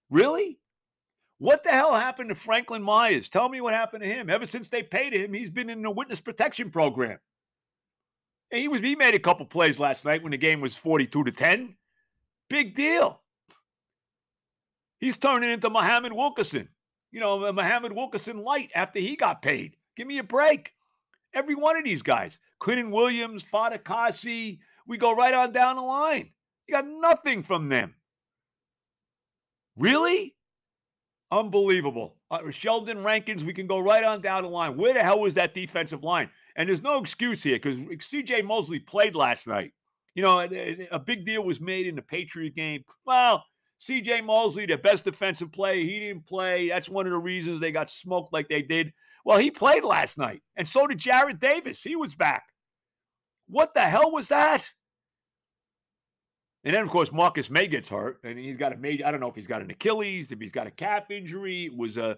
Really? 0.09 0.59
What 1.39 1.63
the 1.63 1.71
hell 1.71 1.93
happened 1.93 2.29
to 2.29 2.35
Franklin 2.35 2.83
Myers? 2.83 3.27
Tell 3.27 3.49
me 3.49 3.59
what 3.59 3.73
happened 3.73 4.03
to 4.03 4.09
him. 4.09 4.29
Ever 4.29 4.45
since 4.45 4.69
they 4.69 4.83
paid 4.83 5.13
him, 5.13 5.33
he's 5.33 5.49
been 5.49 5.69
in 5.69 5.81
the 5.81 5.91
witness 5.91 6.21
protection 6.21 6.69
program. 6.69 7.17
And 8.51 8.61
he 8.61 8.67
was 8.67 8.81
he 8.81 8.95
made 8.95 9.15
a 9.15 9.19
couple 9.19 9.45
plays 9.47 9.79
last 9.79 10.05
night 10.05 10.21
when 10.21 10.31
the 10.31 10.37
game 10.37 10.61
was 10.61 10.77
42 10.77 11.23
to 11.23 11.31
10. 11.31 11.75
Big 12.49 12.75
deal. 12.75 13.19
He's 14.99 15.17
turning 15.17 15.51
into 15.51 15.69
Muhammad 15.69 16.13
Wilkerson 16.13 16.69
you 17.13 17.19
know, 17.19 17.53
Muhammad 17.53 17.93
Wilkerson 17.93 18.43
light 18.43 18.71
after 18.73 18.99
he 18.99 19.15
got 19.15 19.43
paid. 19.43 19.77
Give 19.95 20.07
me 20.07 20.17
a 20.17 20.23
break. 20.23 20.71
Every 21.33 21.55
one 21.55 21.77
of 21.77 21.83
these 21.83 22.01
guys, 22.01 22.39
Quinnen 22.59 22.91
Williams, 22.91 23.43
Fatukasi, 23.43 24.57
we 24.87 24.97
go 24.97 25.15
right 25.15 25.33
on 25.33 25.53
down 25.53 25.77
the 25.77 25.83
line. 25.83 26.31
You 26.67 26.73
got 26.73 26.87
nothing 26.87 27.43
from 27.43 27.69
them. 27.69 27.93
Really? 29.77 30.35
Unbelievable. 31.31 32.15
Uh, 32.29 32.49
Sheldon 32.49 33.03
Rankins, 33.03 33.45
we 33.45 33.53
can 33.53 33.67
go 33.67 33.79
right 33.79 34.03
on 34.03 34.21
down 34.21 34.43
the 34.43 34.49
line. 34.49 34.75
Where 34.75 34.93
the 34.93 35.03
hell 35.03 35.19
was 35.19 35.35
that 35.35 35.53
defensive 35.53 36.03
line? 36.03 36.29
And 36.55 36.67
there's 36.67 36.83
no 36.83 36.99
excuse 36.99 37.43
here 37.43 37.55
because 37.57 37.77
CJ 37.77 38.43
Mosley 38.43 38.79
played 38.79 39.15
last 39.15 39.47
night. 39.47 39.71
You 40.15 40.23
know, 40.23 40.39
a, 40.39 40.87
a 40.91 40.99
big 40.99 41.25
deal 41.25 41.43
was 41.43 41.59
made 41.59 41.87
in 41.87 41.95
the 41.95 42.01
Patriot 42.01 42.55
game. 42.55 42.83
Well, 43.05 43.43
CJ 43.87 44.23
Mosley, 44.23 44.65
the 44.65 44.77
best 44.77 45.03
defensive 45.03 45.51
play, 45.51 45.83
he 45.83 45.99
didn't 45.99 46.25
play. 46.25 46.69
That's 46.69 46.89
one 46.89 47.05
of 47.05 47.11
the 47.11 47.17
reasons 47.17 47.59
they 47.59 47.71
got 47.71 47.89
smoked 47.89 48.31
like 48.31 48.47
they 48.47 48.61
did. 48.61 48.93
Well, 49.25 49.37
he 49.37 49.51
played 49.51 49.83
last 49.83 50.17
night, 50.17 50.41
and 50.55 50.67
so 50.67 50.87
did 50.87 50.99
Jarrad 50.99 51.39
Davis. 51.39 51.81
He 51.81 51.95
was 51.95 52.15
back. 52.15 52.43
What 53.47 53.73
the 53.73 53.81
hell 53.81 54.11
was 54.11 54.29
that? 54.29 54.69
And 56.63 56.73
then, 56.73 56.81
of 56.81 56.89
course, 56.89 57.11
Marcus 57.11 57.49
Maye 57.49 57.67
gets 57.67 57.89
hurt, 57.89 58.19
and 58.23 58.39
he's 58.39 58.55
got 58.55 58.71
a 58.71 58.77
major. 58.77 59.05
I 59.05 59.11
don't 59.11 59.19
know 59.19 59.29
if 59.29 59.35
he's 59.35 59.47
got 59.47 59.61
an 59.61 59.69
Achilles, 59.69 60.31
if 60.31 60.39
he's 60.39 60.53
got 60.53 60.67
a 60.67 60.71
calf 60.71 61.11
injury. 61.11 61.65
It 61.65 61.75
was 61.75 61.97
a, 61.97 62.17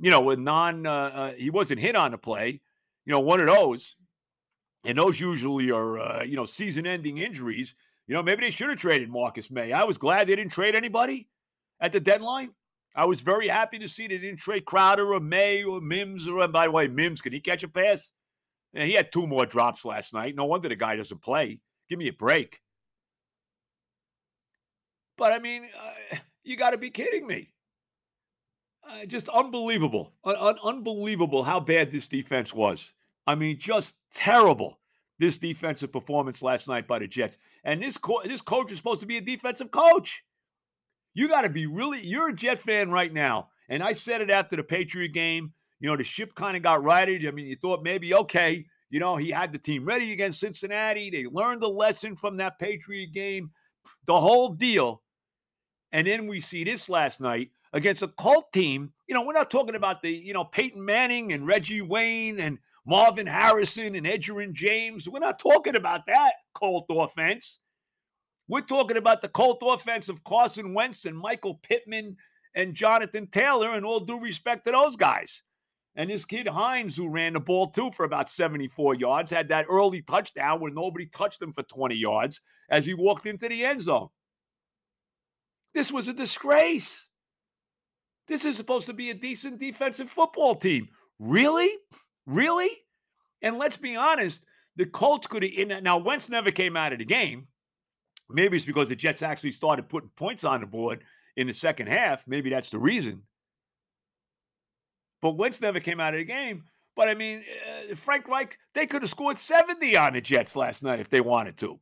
you 0.00 0.10
know, 0.10 0.30
a 0.30 0.36
non. 0.36 0.86
Uh, 0.86 0.92
uh, 0.92 1.32
he 1.32 1.50
wasn't 1.50 1.80
hit 1.80 1.96
on 1.96 2.12
the 2.12 2.18
play. 2.18 2.60
You 3.06 3.10
know, 3.10 3.20
one 3.20 3.40
of 3.40 3.46
those, 3.46 3.96
and 4.84 4.96
those 4.96 5.18
usually 5.18 5.72
are, 5.72 5.98
uh, 5.98 6.22
you 6.22 6.36
know, 6.36 6.46
season-ending 6.46 7.18
injuries. 7.18 7.74
You 8.06 8.14
know, 8.14 8.22
maybe 8.22 8.40
they 8.42 8.50
should 8.50 8.68
have 8.68 8.78
traded 8.78 9.10
Marcus 9.10 9.50
Maye. 9.50 9.72
I 9.72 9.84
was 9.84 9.96
glad 9.96 10.26
they 10.26 10.36
didn't 10.36 10.52
trade 10.52 10.74
anybody 10.74 11.28
at 11.80 11.92
the 11.92 12.00
deadline. 12.00 12.50
I 12.94 13.06
was 13.06 13.20
very 13.20 13.48
happy 13.48 13.78
to 13.78 13.88
see 13.88 14.06
they 14.06 14.18
didn't 14.18 14.40
trade 14.40 14.64
Crowder 14.64 15.14
or 15.14 15.20
Maye 15.20 15.64
or 15.64 15.80
Mims. 15.80 16.28
Or 16.28 16.46
by 16.48 16.66
the 16.66 16.70
way, 16.72 16.88
Mims, 16.88 17.22
can 17.22 17.32
he 17.32 17.40
catch 17.40 17.62
a 17.62 17.68
pass? 17.68 18.10
Yeah, 18.72 18.84
he 18.84 18.92
had 18.92 19.12
two 19.12 19.26
more 19.26 19.46
drops 19.46 19.84
last 19.84 20.12
night. 20.12 20.34
No 20.34 20.44
wonder 20.44 20.68
the 20.68 20.76
guy 20.76 20.96
doesn't 20.96 21.22
play. 21.22 21.60
Give 21.88 21.98
me 21.98 22.08
a 22.08 22.12
break. 22.12 22.60
But 25.16 25.32
I 25.32 25.38
mean, 25.38 25.68
uh, 25.80 26.16
you 26.42 26.56
got 26.56 26.70
to 26.70 26.78
be 26.78 26.90
kidding 26.90 27.26
me. 27.26 27.52
Uh, 28.86 29.06
just 29.06 29.28
unbelievable. 29.28 30.12
Un- 30.24 30.58
unbelievable 30.62 31.44
how 31.44 31.60
bad 31.60 31.90
this 31.90 32.06
defense 32.06 32.52
was. 32.52 32.84
I 33.26 33.36
mean, 33.36 33.58
just 33.58 33.94
terrible 34.12 34.78
this 35.18 35.36
defensive 35.36 35.92
performance 35.92 36.42
last 36.42 36.68
night 36.68 36.86
by 36.88 36.98
the 36.98 37.06
Jets. 37.06 37.38
And 37.64 37.82
this 37.82 37.96
co- 37.96 38.22
this 38.24 38.40
coach 38.40 38.72
is 38.72 38.78
supposed 38.78 39.00
to 39.00 39.06
be 39.06 39.18
a 39.18 39.20
defensive 39.20 39.70
coach. 39.70 40.22
You 41.14 41.28
got 41.28 41.42
to 41.42 41.50
be 41.50 41.66
really 41.66 42.04
you're 42.04 42.30
a 42.30 42.34
Jet 42.34 42.58
fan 42.58 42.90
right 42.90 43.12
now. 43.12 43.48
And 43.68 43.82
I 43.82 43.92
said 43.92 44.20
it 44.20 44.30
after 44.30 44.56
the 44.56 44.64
Patriot 44.64 45.12
game. 45.12 45.52
You 45.80 45.88
know, 45.88 45.96
the 45.96 46.04
ship 46.04 46.34
kind 46.34 46.56
of 46.56 46.62
got 46.62 46.84
righted. 46.84 47.26
I 47.26 47.32
mean, 47.32 47.46
you 47.46 47.56
thought 47.56 47.82
maybe, 47.82 48.14
okay, 48.14 48.66
you 48.88 49.00
know, 49.00 49.16
he 49.16 49.30
had 49.30 49.52
the 49.52 49.58
team 49.58 49.84
ready 49.84 50.12
against 50.12 50.38
Cincinnati. 50.38 51.10
They 51.10 51.24
learned 51.24 51.62
the 51.62 51.68
lesson 51.68 52.14
from 52.14 52.36
that 52.36 52.58
Patriot 52.58 53.12
game, 53.12 53.50
the 54.06 54.20
whole 54.20 54.50
deal. 54.50 55.02
And 55.90 56.06
then 56.06 56.26
we 56.26 56.40
see 56.40 56.62
this 56.62 56.88
last 56.88 57.20
night 57.20 57.50
against 57.72 58.02
a 58.02 58.08
cult 58.08 58.52
team. 58.52 58.92
You 59.08 59.14
know, 59.14 59.22
we're 59.22 59.32
not 59.32 59.50
talking 59.50 59.74
about 59.74 60.02
the, 60.02 60.10
you 60.10 60.32
know, 60.32 60.44
Peyton 60.44 60.84
Manning 60.84 61.32
and 61.32 61.46
Reggie 61.46 61.82
Wayne 61.82 62.38
and 62.38 62.58
Marvin 62.86 63.26
Harrison 63.26 63.94
and 63.94 64.06
Edgerrin 64.06 64.52
James. 64.52 65.08
We're 65.08 65.20
not 65.20 65.38
talking 65.38 65.76
about 65.76 66.06
that 66.06 66.34
Colt 66.54 66.86
offense. 66.90 67.60
We're 68.48 68.62
talking 68.62 68.96
about 68.96 69.22
the 69.22 69.28
Colt 69.28 69.62
offense 69.64 70.08
of 70.08 70.24
Carson 70.24 70.74
Wentz 70.74 71.04
and 71.04 71.16
Michael 71.16 71.60
Pittman 71.62 72.16
and 72.54 72.74
Jonathan 72.74 73.28
Taylor, 73.28 73.70
and 73.70 73.84
all 73.86 74.00
due 74.00 74.20
respect 74.20 74.66
to 74.66 74.72
those 74.72 74.96
guys. 74.96 75.42
And 75.94 76.10
this 76.10 76.24
kid 76.24 76.48
Hines, 76.48 76.96
who 76.96 77.08
ran 77.08 77.34
the 77.34 77.40
ball 77.40 77.68
too 77.68 77.90
for 77.92 78.04
about 78.04 78.30
74 78.30 78.96
yards, 78.96 79.30
had 79.30 79.48
that 79.48 79.66
early 79.68 80.02
touchdown 80.02 80.60
where 80.60 80.72
nobody 80.72 81.06
touched 81.06 81.40
him 81.40 81.52
for 81.52 81.62
20 81.62 81.94
yards 81.94 82.40
as 82.70 82.84
he 82.84 82.94
walked 82.94 83.26
into 83.26 83.48
the 83.48 83.64
end 83.64 83.82
zone. 83.82 84.08
This 85.74 85.92
was 85.92 86.08
a 86.08 86.12
disgrace. 86.12 87.08
This 88.28 88.44
is 88.44 88.56
supposed 88.56 88.86
to 88.86 88.92
be 88.92 89.10
a 89.10 89.14
decent 89.14 89.58
defensive 89.58 90.10
football 90.10 90.54
team. 90.54 90.88
Really? 91.18 91.70
Really? 92.26 92.70
And 93.42 93.58
let's 93.58 93.76
be 93.76 93.96
honest, 93.96 94.42
the 94.76 94.86
Colts 94.86 95.26
could 95.26 95.42
have. 95.42 95.82
Now, 95.82 95.98
Wentz 95.98 96.28
never 96.28 96.50
came 96.50 96.76
out 96.76 96.92
of 96.92 96.98
the 96.98 97.04
game. 97.04 97.48
Maybe 98.30 98.56
it's 98.56 98.66
because 98.66 98.88
the 98.88 98.96
Jets 98.96 99.22
actually 99.22 99.52
started 99.52 99.88
putting 99.88 100.10
points 100.16 100.44
on 100.44 100.60
the 100.60 100.66
board 100.66 101.04
in 101.36 101.46
the 101.46 101.54
second 101.54 101.88
half. 101.88 102.26
Maybe 102.26 102.50
that's 102.50 102.70
the 102.70 102.78
reason. 102.78 103.22
But 105.20 105.36
Wentz 105.36 105.60
never 105.60 105.80
came 105.80 106.00
out 106.00 106.14
of 106.14 106.18
the 106.18 106.24
game. 106.24 106.64
But 106.94 107.08
I 107.08 107.14
mean, 107.14 107.44
uh, 107.90 107.94
Frank 107.94 108.28
Reich, 108.28 108.58
they 108.74 108.86
could 108.86 109.02
have 109.02 109.10
scored 109.10 109.38
70 109.38 109.96
on 109.96 110.12
the 110.12 110.20
Jets 110.20 110.56
last 110.56 110.82
night 110.82 111.00
if 111.00 111.08
they 111.08 111.20
wanted 111.20 111.56
to. 111.58 111.80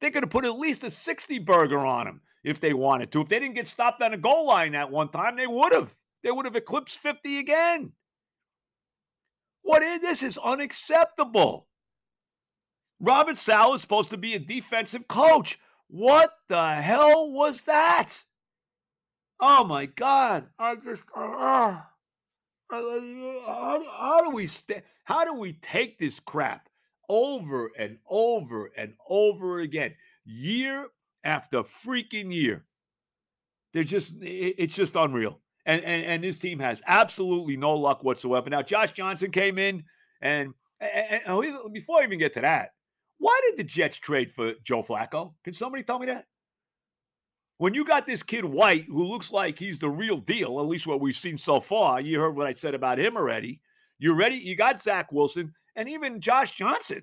They 0.00 0.10
could 0.10 0.22
have 0.22 0.30
put 0.30 0.44
at 0.44 0.58
least 0.58 0.84
a 0.84 0.90
60 0.90 1.38
burger 1.40 1.78
on 1.78 2.06
them 2.06 2.20
if 2.44 2.60
they 2.60 2.72
wanted 2.72 3.10
to. 3.12 3.22
If 3.22 3.28
they 3.28 3.40
didn't 3.40 3.54
get 3.54 3.66
stopped 3.66 4.02
on 4.02 4.12
the 4.12 4.16
goal 4.16 4.46
line 4.46 4.72
that 4.72 4.90
one 4.90 5.08
time, 5.08 5.36
they 5.36 5.46
would 5.46 5.72
have. 5.72 5.94
They 6.22 6.30
would 6.30 6.44
have 6.44 6.56
eclipsed 6.56 6.98
50 6.98 7.38
again. 7.38 7.92
What 9.66 9.82
is 9.82 9.98
this? 9.98 10.22
Is 10.22 10.38
unacceptable. 10.38 11.66
Robert 13.00 13.36
Saleh 13.36 13.74
is 13.74 13.80
supposed 13.80 14.10
to 14.10 14.16
be 14.16 14.34
a 14.34 14.38
defensive 14.38 15.08
coach. 15.08 15.58
What 15.88 16.30
the 16.48 16.74
hell 16.74 17.32
was 17.32 17.62
that? 17.62 18.12
Oh 19.40 19.64
my 19.64 19.86
God! 19.86 20.46
I 20.56 20.76
just 20.76 21.06
uh, 21.16 21.80
how, 22.70 23.82
how 23.90 24.22
do 24.22 24.30
we 24.30 24.46
st- 24.46 24.84
how 25.02 25.24
do 25.24 25.34
we 25.34 25.54
take 25.54 25.98
this 25.98 26.20
crap 26.20 26.68
over 27.08 27.72
and 27.76 27.98
over 28.08 28.70
and 28.78 28.94
over 29.10 29.58
again, 29.58 29.96
year 30.24 30.86
after 31.24 31.64
freaking 31.64 32.32
year? 32.32 32.66
They're 33.72 33.82
just 33.82 34.14
it's 34.22 34.76
just 34.76 34.94
unreal. 34.94 35.40
And, 35.66 35.82
and 35.84 36.04
and 36.04 36.24
this 36.24 36.38
team 36.38 36.60
has 36.60 36.80
absolutely 36.86 37.56
no 37.56 37.74
luck 37.74 38.04
whatsoever. 38.04 38.48
Now 38.48 38.62
Josh 38.62 38.92
Johnson 38.92 39.32
came 39.32 39.58
in 39.58 39.82
and, 40.22 40.54
and, 40.80 40.92
and 41.10 41.22
oh, 41.26 41.68
before 41.70 42.00
I 42.00 42.04
even 42.04 42.20
get 42.20 42.34
to 42.34 42.40
that, 42.42 42.70
why 43.18 43.38
did 43.48 43.58
the 43.58 43.64
Jets 43.64 43.96
trade 43.96 44.30
for 44.30 44.52
Joe 44.62 44.82
Flacco? 44.82 45.34
Can 45.42 45.54
somebody 45.54 45.82
tell 45.82 45.98
me 45.98 46.06
that? 46.06 46.26
When 47.58 47.74
you 47.74 47.84
got 47.84 48.06
this 48.06 48.22
kid 48.22 48.44
White, 48.44 48.84
who 48.84 49.04
looks 49.04 49.32
like 49.32 49.58
he's 49.58 49.78
the 49.78 49.88
real 49.88 50.18
deal, 50.18 50.60
at 50.60 50.66
least 50.66 50.86
what 50.86 51.00
we've 51.00 51.16
seen 51.16 51.38
so 51.38 51.58
far, 51.58 52.00
you 52.00 52.20
heard 52.20 52.36
what 52.36 52.46
I 52.46 52.52
said 52.52 52.74
about 52.74 52.98
him 52.98 53.16
already. 53.16 53.60
You're 53.98 54.14
ready. 54.14 54.36
You 54.36 54.56
got 54.56 54.80
Zach 54.80 55.10
Wilson 55.10 55.52
and 55.74 55.88
even 55.88 56.20
Josh 56.20 56.52
Johnson. 56.52 57.02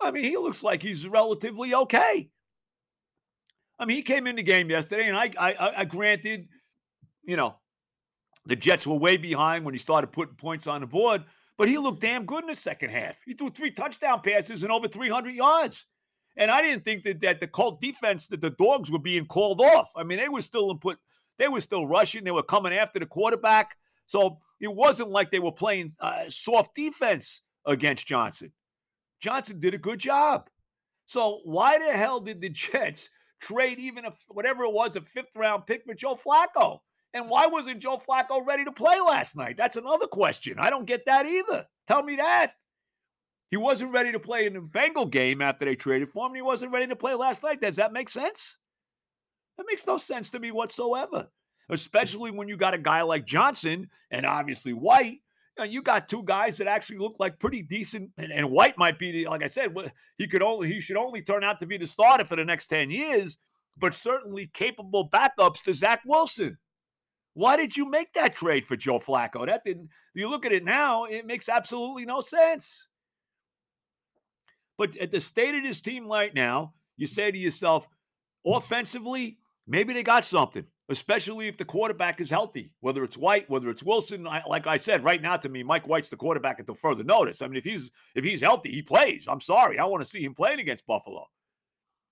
I 0.00 0.10
mean, 0.10 0.24
he 0.24 0.36
looks 0.36 0.62
like 0.62 0.82
he's 0.82 1.08
relatively 1.08 1.74
okay. 1.74 2.28
I 3.78 3.84
mean, 3.86 3.96
he 3.96 4.02
came 4.02 4.26
in 4.26 4.36
the 4.36 4.42
game 4.42 4.70
yesterday, 4.70 5.08
and 5.08 5.16
I, 5.16 5.32
I, 5.38 5.72
I 5.78 5.84
granted, 5.84 6.48
you 7.24 7.36
know, 7.36 7.56
the 8.46 8.56
Jets 8.56 8.86
were 8.86 8.96
way 8.96 9.16
behind 9.16 9.64
when 9.64 9.74
he 9.74 9.80
started 9.80 10.08
putting 10.08 10.34
points 10.34 10.66
on 10.66 10.80
the 10.80 10.86
board. 10.86 11.24
But 11.56 11.68
he 11.68 11.78
looked 11.78 12.00
damn 12.00 12.26
good 12.26 12.44
in 12.44 12.50
the 12.50 12.56
second 12.56 12.90
half. 12.90 13.16
He 13.24 13.34
threw 13.34 13.50
three 13.50 13.70
touchdown 13.70 14.20
passes 14.22 14.62
and 14.62 14.72
over 14.72 14.88
300 14.88 15.34
yards. 15.34 15.86
And 16.36 16.50
I 16.50 16.62
didn't 16.62 16.84
think 16.84 17.04
that, 17.04 17.20
that 17.20 17.40
the 17.40 17.46
Colt 17.46 17.80
defense, 17.80 18.26
that 18.28 18.40
the 18.40 18.50
dogs 18.50 18.90
were 18.90 18.98
being 18.98 19.26
called 19.26 19.60
off. 19.60 19.90
I 19.96 20.02
mean, 20.02 20.18
they 20.18 20.28
were 20.28 20.42
still 20.42 20.74
put, 20.74 20.98
they 21.38 21.46
were 21.46 21.60
still 21.60 21.86
rushing. 21.86 22.24
They 22.24 22.32
were 22.32 22.42
coming 22.42 22.72
after 22.72 22.98
the 22.98 23.06
quarterback. 23.06 23.76
So 24.06 24.38
it 24.60 24.74
wasn't 24.74 25.10
like 25.10 25.30
they 25.30 25.38
were 25.38 25.52
playing 25.52 25.92
uh, 26.00 26.24
soft 26.28 26.74
defense 26.74 27.40
against 27.64 28.06
Johnson. 28.06 28.52
Johnson 29.20 29.58
did 29.60 29.74
a 29.74 29.78
good 29.78 30.00
job. 30.00 30.50
So 31.06 31.40
why 31.44 31.78
the 31.78 31.92
hell 31.92 32.20
did 32.20 32.40
the 32.40 32.48
Jets 32.50 33.08
trade 33.40 33.78
even 33.78 34.04
a 34.04 34.12
whatever 34.28 34.64
it 34.64 34.72
was 34.72 34.96
a 34.96 35.02
fifth 35.02 35.36
round 35.36 35.66
pick 35.66 35.84
for 35.86 35.94
Joe 35.94 36.16
Flacco? 36.16 36.80
And 37.14 37.28
why 37.28 37.46
wasn't 37.46 37.80
Joe 37.80 37.98
Flacco 37.98 38.44
ready 38.44 38.64
to 38.64 38.72
play 38.72 39.00
last 39.00 39.36
night? 39.36 39.56
That's 39.56 39.76
another 39.76 40.08
question. 40.08 40.56
I 40.58 40.68
don't 40.68 40.84
get 40.84 41.06
that 41.06 41.26
either. 41.26 41.64
Tell 41.86 42.02
me 42.02 42.16
that. 42.16 42.54
He 43.52 43.56
wasn't 43.56 43.92
ready 43.92 44.10
to 44.10 44.18
play 44.18 44.46
in 44.46 44.54
the 44.54 44.60
Bengal 44.60 45.06
game 45.06 45.40
after 45.40 45.64
they 45.64 45.76
traded 45.76 46.10
for 46.10 46.26
him. 46.26 46.34
he 46.34 46.42
wasn't 46.42 46.72
ready 46.72 46.88
to 46.88 46.96
play 46.96 47.14
last 47.14 47.44
night. 47.44 47.60
Does 47.60 47.76
that 47.76 47.92
make 47.92 48.08
sense? 48.08 48.56
That 49.56 49.66
makes 49.68 49.86
no 49.86 49.96
sense 49.96 50.30
to 50.30 50.40
me 50.40 50.50
whatsoever. 50.50 51.28
Especially 51.70 52.32
when 52.32 52.48
you 52.48 52.56
got 52.56 52.74
a 52.74 52.78
guy 52.78 53.02
like 53.02 53.24
Johnson 53.24 53.88
and 54.10 54.26
obviously 54.26 54.72
White. 54.72 55.20
You, 55.56 55.60
know, 55.60 55.64
you 55.64 55.82
got 55.82 56.08
two 56.08 56.24
guys 56.24 56.58
that 56.58 56.66
actually 56.66 56.98
look 56.98 57.20
like 57.20 57.38
pretty 57.38 57.62
decent, 57.62 58.10
and, 58.18 58.32
and 58.32 58.50
White 58.50 58.76
might 58.76 58.98
be 58.98 59.24
like 59.24 59.44
I 59.44 59.46
said, 59.46 59.72
he 60.18 60.26
could 60.26 60.42
only 60.42 60.66
he 60.66 60.80
should 60.80 60.96
only 60.96 61.22
turn 61.22 61.44
out 61.44 61.60
to 61.60 61.66
be 61.66 61.78
the 61.78 61.86
starter 61.86 62.24
for 62.24 62.34
the 62.34 62.44
next 62.44 62.66
10 62.66 62.90
years, 62.90 63.38
but 63.78 63.94
certainly 63.94 64.50
capable 64.52 65.08
backups 65.08 65.62
to 65.62 65.74
Zach 65.74 66.00
Wilson. 66.04 66.58
Why 67.34 67.56
did 67.56 67.76
you 67.76 67.88
make 67.88 68.12
that 68.14 68.34
trade 68.34 68.66
for 68.66 68.76
Joe 68.76 69.00
Flacco? 69.00 69.46
That 69.46 69.64
didn't. 69.64 69.88
You 70.14 70.28
look 70.28 70.46
at 70.46 70.52
it 70.52 70.64
now; 70.64 71.04
it 71.04 71.26
makes 71.26 71.48
absolutely 71.48 72.04
no 72.04 72.22
sense. 72.22 72.86
But 74.78 74.96
at 74.96 75.10
the 75.10 75.20
state 75.20 75.54
of 75.54 75.62
this 75.62 75.80
team 75.80 76.08
right 76.08 76.34
now, 76.34 76.74
you 76.96 77.06
say 77.06 77.30
to 77.30 77.38
yourself, 77.38 77.88
offensively, 78.44 79.38
maybe 79.66 79.92
they 79.92 80.02
got 80.02 80.24
something, 80.24 80.64
especially 80.88 81.48
if 81.48 81.56
the 81.56 81.64
quarterback 81.64 82.20
is 82.20 82.30
healthy, 82.30 82.72
whether 82.80 83.04
it's 83.04 83.16
White, 83.16 83.48
whether 83.48 83.68
it's 83.68 83.82
Wilson. 83.82 84.26
I, 84.26 84.42
like 84.48 84.66
I 84.66 84.76
said, 84.76 85.04
right 85.04 85.22
now 85.22 85.36
to 85.36 85.48
me, 85.48 85.62
Mike 85.62 85.86
White's 85.86 86.08
the 86.08 86.16
quarterback 86.16 86.58
until 86.58 86.74
further 86.74 87.04
notice. 87.04 87.42
I 87.42 87.46
mean, 87.46 87.56
if 87.56 87.64
he's 87.64 87.90
if 88.14 88.24
he's 88.24 88.40
healthy, 88.40 88.70
he 88.72 88.82
plays. 88.82 89.26
I'm 89.28 89.40
sorry, 89.40 89.78
I 89.78 89.84
want 89.86 90.02
to 90.02 90.10
see 90.10 90.24
him 90.24 90.34
playing 90.34 90.60
against 90.60 90.86
Buffalo. 90.86 91.26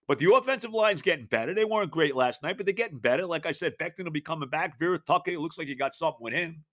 But 0.08 0.18
the 0.18 0.34
offensive 0.34 0.72
line's 0.72 1.02
getting 1.02 1.26
better. 1.26 1.54
They 1.54 1.64
weren't 1.64 1.90
great 1.90 2.16
last 2.16 2.42
night, 2.42 2.56
but 2.56 2.66
they're 2.66 2.74
getting 2.74 2.98
better. 2.98 3.24
Like 3.24 3.46
I 3.46 3.52
said, 3.52 3.78
Becton 3.78 4.04
will 4.04 4.10
be 4.10 4.20
coming 4.20 4.48
back. 4.48 4.78
Vera-Tucker, 4.78 5.38
looks 5.38 5.58
like 5.58 5.68
you 5.68 5.76
got 5.76 5.94
something 5.94 6.20
with 6.20 6.34
him. 6.34 6.64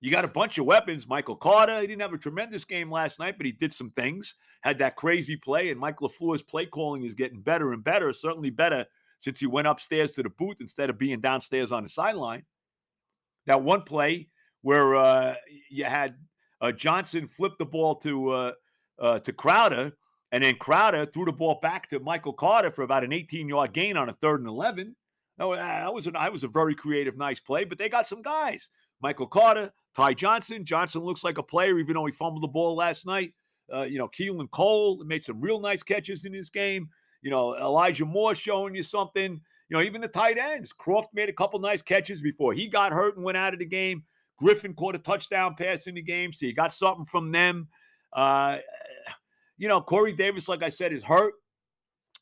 You 0.00 0.10
got 0.10 0.24
a 0.24 0.28
bunch 0.28 0.58
of 0.58 0.66
weapons. 0.66 1.08
Michael 1.08 1.36
Carter, 1.36 1.80
he 1.80 1.86
didn't 1.86 2.02
have 2.02 2.12
a 2.12 2.18
tremendous 2.18 2.64
game 2.64 2.90
last 2.90 3.18
night, 3.18 3.36
but 3.38 3.46
he 3.46 3.52
did 3.52 3.72
some 3.72 3.90
things. 3.90 4.34
Had 4.60 4.78
that 4.78 4.96
crazy 4.96 5.36
play, 5.36 5.70
and 5.70 5.80
Mike 5.80 6.00
LaFleur's 6.00 6.42
play 6.42 6.66
calling 6.66 7.04
is 7.04 7.14
getting 7.14 7.40
better 7.40 7.72
and 7.72 7.82
better. 7.82 8.12
Certainly 8.12 8.50
better 8.50 8.84
since 9.20 9.40
he 9.40 9.46
went 9.46 9.66
upstairs 9.66 10.12
to 10.12 10.22
the 10.22 10.28
booth 10.28 10.60
instead 10.60 10.90
of 10.90 10.98
being 10.98 11.20
downstairs 11.20 11.72
on 11.72 11.82
the 11.82 11.88
sideline. 11.88 12.44
That 13.46 13.62
one 13.62 13.82
play 13.82 14.28
where 14.62 14.96
uh, 14.96 15.34
you 15.70 15.84
had 15.84 16.16
uh, 16.60 16.72
Johnson 16.72 17.26
flip 17.26 17.52
the 17.58 17.64
ball 17.64 17.94
to 17.96 18.30
uh, 18.30 18.52
uh 18.98 19.18
to 19.20 19.32
Crowder, 19.32 19.92
and 20.32 20.42
then 20.42 20.56
Crowder 20.56 21.06
threw 21.06 21.24
the 21.24 21.32
ball 21.32 21.58
back 21.62 21.88
to 21.90 22.00
Michael 22.00 22.32
Carter 22.32 22.70
for 22.70 22.82
about 22.82 23.04
an 23.04 23.12
18 23.12 23.48
yard 23.48 23.72
gain 23.72 23.96
on 23.96 24.08
a 24.08 24.12
third 24.12 24.40
and 24.40 24.48
11. 24.48 24.96
No, 25.38 25.54
that 25.54 25.92
was, 25.92 26.06
an, 26.06 26.14
that 26.14 26.32
was 26.32 26.44
a 26.44 26.48
very 26.48 26.74
creative, 26.74 27.16
nice 27.16 27.40
play, 27.40 27.64
but 27.64 27.78
they 27.78 27.88
got 27.88 28.06
some 28.06 28.22
guys. 28.22 28.70
Michael 29.02 29.26
Carter, 29.26 29.70
Ty 29.94 30.14
Johnson. 30.14 30.64
Johnson 30.64 31.02
looks 31.02 31.22
like 31.22 31.38
a 31.38 31.42
player, 31.42 31.78
even 31.78 31.94
though 31.94 32.06
he 32.06 32.12
fumbled 32.12 32.42
the 32.42 32.48
ball 32.48 32.74
last 32.74 33.06
night. 33.06 33.34
Uh, 33.72 33.82
you 33.82 33.98
know, 33.98 34.08
Keelan 34.08 34.50
Cole 34.50 35.02
made 35.04 35.24
some 35.24 35.40
real 35.40 35.60
nice 35.60 35.82
catches 35.82 36.24
in 36.24 36.32
his 36.32 36.50
game. 36.50 36.88
You 37.22 37.30
know, 37.30 37.56
Elijah 37.56 38.04
Moore 38.04 38.34
showing 38.34 38.74
you 38.74 38.82
something. 38.82 39.40
You 39.68 39.76
know, 39.76 39.82
even 39.82 40.00
the 40.00 40.08
tight 40.08 40.38
ends. 40.38 40.72
Kroft 40.72 41.08
made 41.12 41.28
a 41.28 41.32
couple 41.32 41.58
nice 41.58 41.82
catches 41.82 42.22
before 42.22 42.52
he 42.52 42.68
got 42.68 42.92
hurt 42.92 43.16
and 43.16 43.24
went 43.24 43.36
out 43.36 43.52
of 43.52 43.58
the 43.58 43.66
game. 43.66 44.04
Griffin 44.38 44.74
caught 44.74 44.94
a 44.94 44.98
touchdown 44.98 45.54
pass 45.58 45.86
in 45.86 45.94
the 45.94 46.02
game, 46.02 46.32
so 46.32 46.46
you 46.46 46.54
got 46.54 46.72
something 46.72 47.06
from 47.06 47.32
them. 47.32 47.68
Uh, 48.12 48.58
you 49.58 49.68
know, 49.68 49.80
Corey 49.80 50.12
Davis, 50.12 50.48
like 50.48 50.62
I 50.62 50.68
said, 50.68 50.92
is 50.92 51.02
hurt, 51.02 51.34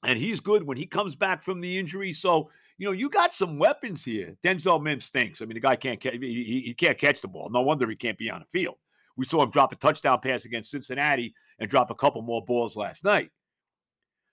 and 0.05 0.19
he's 0.19 0.41
good 0.41 0.63
when 0.63 0.77
he 0.77 0.87
comes 0.87 1.17
back 1.17 1.43
from 1.43 1.61
the 1.61 1.79
injury. 1.79 2.13
So, 2.13 2.51
you 2.79 2.87
know, 2.87 2.93
you 2.93 3.09
got 3.09 3.33
some 3.33 3.59
weapons 3.59 4.05
here. 4.05 4.37
Denzel 4.45 4.83
Mims 4.83 5.05
stinks. 5.05 5.41
I 5.41 5.45
mean, 5.45 5.55
the 5.55 5.61
guy 5.61 5.77
can't 5.77 6.01
catch, 6.01 6.15
he, 6.15 6.63
he 6.67 6.75
can't 6.75 6.99
catch 6.99 7.21
the 7.21 7.29
ball. 7.29 7.49
No 7.51 7.63
wonder 7.63 7.89
he 7.89 7.97
can't 7.97 8.19
be 8.19 8.31
on 8.31 8.41
the 8.41 8.59
field. 8.59 8.77
We 9.17 9.27
saw 9.27 9.43
him 9.43 9.51
drop 9.51 9.73
a 9.73 9.77
touchdown 9.77 10.21
pass 10.21 10.45
against 10.45 10.71
Cincinnati 10.71 11.35
and 11.59 11.71
drop 11.71 11.91
a 11.91 11.95
couple 11.95 12.23
more 12.23 12.45
balls 12.45 12.77
last 12.77 13.05
night. 13.05 13.31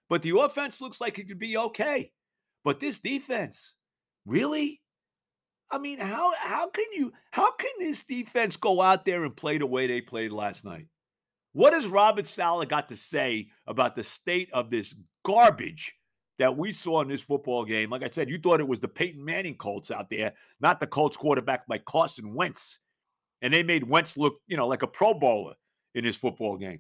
But 0.10 0.24
the 0.24 0.38
offense 0.38 0.82
looks 0.82 1.00
like 1.00 1.20
it 1.20 1.28
could 1.28 1.40
be 1.40 1.58
okay. 1.58 2.12
But 2.64 2.80
this 2.80 3.00
defense, 3.00 3.76
really? 4.26 4.82
I 5.72 5.78
mean, 5.78 6.00
how 6.00 6.34
how 6.38 6.70
can 6.70 6.86
you 6.94 7.14
how 7.32 7.52
can 7.54 7.72
this 7.80 8.04
defense 8.04 8.58
go 8.58 8.82
out 8.82 9.06
there 9.06 9.24
and 9.24 9.36
play 9.36 9.58
the 9.58 9.66
way 9.66 9.88
they 9.88 10.02
played 10.02 10.32
last 10.32 10.66
night? 10.66 10.88
What 11.54 11.74
has 11.74 11.88
Robert 11.88 12.28
Saleh 12.28 12.70
got 12.70 12.90
to 12.90 12.98
say 12.98 13.48
about 13.68 13.96
the 13.96 14.04
state 14.04 14.50
of 14.54 14.70
this 14.70 14.96
garbage 15.24 15.94
that 16.40 16.56
we 16.56 16.72
saw 16.72 17.02
in 17.02 17.10
this 17.10 17.22
football 17.22 17.66
game? 17.66 17.90
Like 17.90 18.04
I 18.04 18.10
said, 18.10 18.30
you 18.30 18.38
thought 18.38 18.62
it 18.62 18.68
was 18.68 18.80
the 18.80 18.88
Peyton 18.88 19.24
Manning 19.24 19.56
Colts 19.56 19.92
out 19.92 20.10
there, 20.10 20.34
not 20.62 20.80
the 20.80 20.88
Colts 20.88 21.18
quarterback 21.18 21.64
like 21.68 21.86
Carson 21.86 22.34
Wentz. 22.34 22.80
And 23.42 23.54
they 23.54 23.64
made 23.64 23.84
Wentz 23.84 24.16
look, 24.18 24.36
you 24.48 24.56
know, 24.56 24.68
like 24.68 24.84
a 24.84 24.88
pro 24.88 25.14
bowler 25.14 25.56
in 25.94 26.04
this 26.04 26.16
football 26.16 26.58
game. 26.58 26.80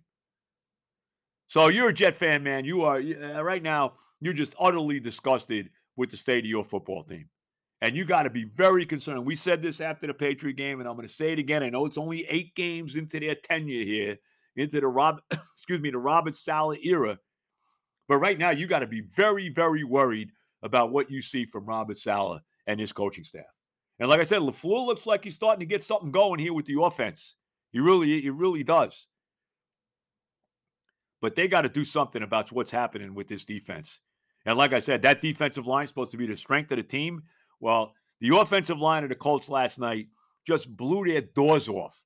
So 1.47 1.67
you're 1.67 1.89
a 1.89 1.93
Jet 1.93 2.15
fan, 2.15 2.43
man. 2.43 2.63
You 2.63 2.83
are 2.83 2.97
uh, 2.97 3.41
right 3.41 3.61
now, 3.61 3.93
you're 4.21 4.33
just 4.33 4.55
utterly 4.57 5.01
disgusted 5.01 5.69
with 5.97 6.09
the 6.09 6.17
state 6.17 6.45
of 6.45 6.49
your 6.49 6.63
football 6.63 7.03
team. 7.03 7.27
And 7.81 7.95
you 7.95 8.05
got 8.05 8.23
to 8.23 8.29
be 8.29 8.45
very 8.45 8.85
concerned. 8.85 9.25
We 9.25 9.35
said 9.35 9.61
this 9.61 9.81
after 9.81 10.07
the 10.07 10.13
Patriot 10.13 10.55
game, 10.55 10.79
and 10.79 10.87
I'm 10.87 10.95
going 10.95 11.07
to 11.07 11.13
say 11.13 11.33
it 11.33 11.39
again. 11.39 11.63
I 11.63 11.69
know 11.69 11.85
it's 11.85 11.97
only 11.97 12.25
eight 12.29 12.55
games 12.55 12.95
into 12.95 13.19
their 13.19 13.35
tenure 13.35 13.83
here, 13.83 14.17
into 14.55 14.79
the 14.79 14.87
Rob, 14.87 15.21
excuse 15.31 15.81
me, 15.81 15.91
the 15.91 15.97
Robert 15.97 16.35
Saleh 16.35 16.79
era. 16.83 17.19
But 18.07 18.17
right 18.17 18.37
now, 18.37 18.49
you 18.49 18.67
got 18.67 18.79
to 18.79 18.87
be 18.87 19.01
very, 19.01 19.49
very 19.49 19.83
worried 19.83 20.31
about 20.63 20.91
what 20.91 21.09
you 21.09 21.21
see 21.21 21.45
from 21.45 21.65
Robert 21.65 21.97
Saleh 21.97 22.41
and 22.67 22.79
his 22.79 22.91
coaching 22.91 23.23
staff. 23.23 23.45
And 23.99 24.09
like 24.09 24.19
I 24.19 24.23
said, 24.23 24.41
LaFleur 24.41 24.85
looks 24.85 25.05
like 25.05 25.23
he's 25.23 25.35
starting 25.35 25.59
to 25.59 25.65
get 25.65 25.83
something 25.83 26.11
going 26.11 26.39
here 26.39 26.53
with 26.53 26.65
the 26.65 26.81
offense. 26.81 27.35
He 27.71 27.79
really, 27.79 28.21
he 28.21 28.29
really 28.29 28.63
does. 28.63 29.07
But 31.21 31.35
they 31.35 31.47
got 31.47 31.61
to 31.61 31.69
do 31.69 31.85
something 31.85 32.23
about 32.23 32.51
what's 32.51 32.71
happening 32.71 33.13
with 33.13 33.27
this 33.27 33.45
defense. 33.45 33.99
And 34.45 34.57
like 34.57 34.73
I 34.73 34.79
said, 34.79 35.03
that 35.03 35.21
defensive 35.21 35.67
line 35.67 35.83
is 35.83 35.89
supposed 35.89 36.11
to 36.11 36.17
be 36.17 36.25
the 36.25 36.35
strength 36.35 36.71
of 36.71 36.77
the 36.77 36.83
team. 36.83 37.23
Well, 37.59 37.93
the 38.19 38.35
offensive 38.35 38.79
line 38.79 39.03
of 39.03 39.09
the 39.09 39.15
Colts 39.15 39.49
last 39.49 39.79
night 39.79 40.07
just 40.45 40.75
blew 40.75 41.05
their 41.05 41.21
doors 41.21 41.69
off. 41.69 42.01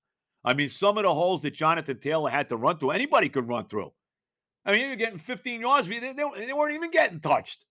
I 0.46 0.54
mean, 0.54 0.70
some 0.70 0.98
of 0.98 1.04
the 1.04 1.14
holes 1.14 1.42
that 1.42 1.54
Jonathan 1.54 2.00
Taylor 2.00 2.30
had 2.30 2.50
to 2.50 2.58
run 2.58 2.78
through, 2.78 2.92
anybody 2.92 3.30
could 3.30 3.48
run 3.48 3.66
through. 3.66 3.92
I 4.66 4.72
mean, 4.72 4.88
you're 4.88 4.96
getting 4.96 5.20
15 5.20 5.62
yards. 5.62 5.88
They, 5.88 6.00
they, 6.00 6.14
they 6.14 6.54
weren't 6.54 6.76
even 6.76 6.92
getting 6.92 7.20
touched. 7.20 7.66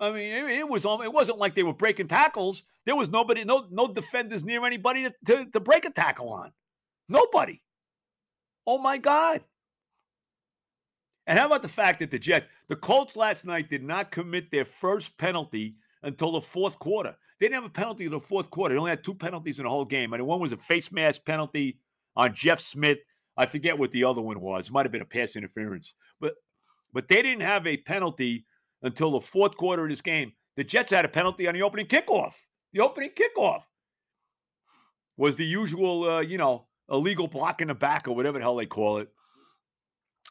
I 0.00 0.10
mean, 0.10 0.32
it, 0.32 0.44
it, 0.50 0.68
was 0.68 0.84
it 0.84 1.12
wasn't 1.12 1.38
like 1.38 1.54
they 1.54 1.62
were 1.62 1.74
breaking 1.74 2.08
tackles. 2.08 2.64
There 2.84 2.96
was 2.96 3.08
nobody, 3.08 3.44
no 3.44 3.66
no 3.70 3.88
defenders 3.88 4.44
near 4.44 4.64
anybody 4.66 5.04
to, 5.04 5.14
to, 5.26 5.46
to 5.50 5.60
break 5.60 5.84
a 5.84 5.90
tackle 5.90 6.30
on. 6.30 6.52
Nobody. 7.08 7.62
Oh 8.66 8.78
my 8.78 8.98
God. 8.98 9.42
And 11.26 11.38
how 11.38 11.46
about 11.46 11.62
the 11.62 11.68
fact 11.68 12.00
that 12.00 12.10
the 12.10 12.18
Jets, 12.18 12.48
the 12.68 12.76
Colts 12.76 13.16
last 13.16 13.46
night 13.46 13.70
did 13.70 13.82
not 13.82 14.10
commit 14.10 14.50
their 14.50 14.64
first 14.64 15.16
penalty 15.16 15.76
until 16.02 16.32
the 16.32 16.40
fourth 16.40 16.78
quarter. 16.78 17.16
They 17.38 17.46
didn't 17.46 17.62
have 17.62 17.70
a 17.70 17.74
penalty 17.74 18.04
in 18.04 18.10
the 18.10 18.20
fourth 18.20 18.50
quarter. 18.50 18.74
They 18.74 18.78
only 18.78 18.90
had 18.90 19.04
two 19.04 19.14
penalties 19.14 19.58
in 19.58 19.64
the 19.64 19.70
whole 19.70 19.84
game. 19.84 20.12
I 20.12 20.18
mean, 20.18 20.26
one 20.26 20.40
was 20.40 20.52
a 20.52 20.56
face 20.56 20.92
mask 20.92 21.24
penalty 21.24 21.78
on 22.16 22.34
Jeff 22.34 22.60
Smith. 22.60 22.98
I 23.36 23.46
forget 23.46 23.78
what 23.78 23.90
the 23.90 24.04
other 24.04 24.22
one 24.22 24.40
was. 24.40 24.68
It 24.68 24.72
might 24.72 24.84
have 24.86 24.92
been 24.92 25.02
a 25.02 25.06
pass 25.06 25.36
interference. 25.36 25.92
But 26.20 26.34
but 26.92 27.08
they 27.08 27.22
didn't 27.22 27.42
have 27.42 27.66
a 27.66 27.76
penalty 27.76 28.46
until 28.82 29.10
the 29.12 29.20
fourth 29.20 29.56
quarter 29.56 29.82
of 29.82 29.88
this 29.88 30.00
game. 30.00 30.32
The 30.56 30.64
Jets 30.64 30.92
had 30.92 31.04
a 31.04 31.08
penalty 31.08 31.48
on 31.48 31.54
the 31.54 31.62
opening 31.62 31.86
kickoff. 31.86 32.34
The 32.72 32.80
opening 32.80 33.10
kickoff 33.10 33.62
was 35.16 35.36
the 35.36 35.44
usual, 35.44 36.08
uh, 36.08 36.20
you 36.20 36.38
know, 36.38 36.66
illegal 36.90 37.26
block 37.26 37.60
in 37.60 37.68
the 37.68 37.74
back 37.74 38.06
or 38.06 38.14
whatever 38.14 38.38
the 38.38 38.44
hell 38.44 38.56
they 38.56 38.66
call 38.66 38.98
it 38.98 39.08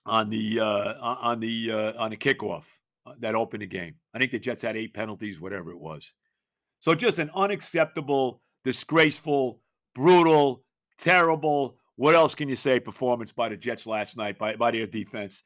on 0.06 0.30
the 0.30 0.60
uh, 0.60 0.94
on 1.02 1.40
the 1.40 1.72
uh, 1.72 1.94
on 1.98 2.12
the 2.12 2.18
kickoff 2.18 2.66
uh, 3.06 3.14
that 3.20 3.36
opened 3.36 3.62
the 3.62 3.68
game. 3.68 3.96
I 4.14 4.20
think 4.20 4.32
the 4.32 4.40
Jets 4.40 4.62
had 4.62 4.78
eight 4.78 4.94
penalties, 4.94 5.40
whatever 5.40 5.72
it 5.72 5.80
was. 5.80 6.10
So 6.80 6.94
just 6.94 7.20
an 7.20 7.32
unacceptable, 7.34 8.42
disgraceful, 8.66 9.62
brutal, 9.96 10.64
terrible. 11.04 11.78
What 11.98 12.16
else 12.16 12.34
can 12.34 12.50
you 12.50 12.56
say? 12.56 12.80
Performance 12.80 13.32
by 13.32 13.50
the 13.50 13.58
Jets 13.58 13.86
last 13.86 14.18
night 14.18 14.40
by 14.40 14.56
by 14.56 14.72
their 14.72 14.88
defense, 14.88 15.44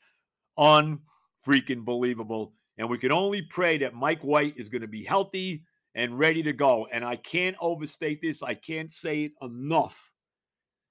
unfreaking 0.58 1.84
believable. 1.84 2.54
And 2.78 2.90
we 2.90 3.00
can 3.00 3.12
only 3.12 3.42
pray 3.42 3.80
that 3.80 3.96
Mike 3.96 4.22
White 4.22 4.54
is 4.56 4.70
going 4.70 4.84
to 4.84 4.88
be 4.88 5.04
healthy 5.04 5.64
and 5.96 6.18
ready 6.18 6.44
to 6.44 6.54
go. 6.54 6.88
And 6.94 7.04
I 7.04 7.16
can't 7.16 7.56
overstate 7.60 8.22
this. 8.22 8.44
I 8.44 8.54
can't 8.54 8.92
say 8.92 9.24
it 9.24 9.32
enough. 9.42 10.12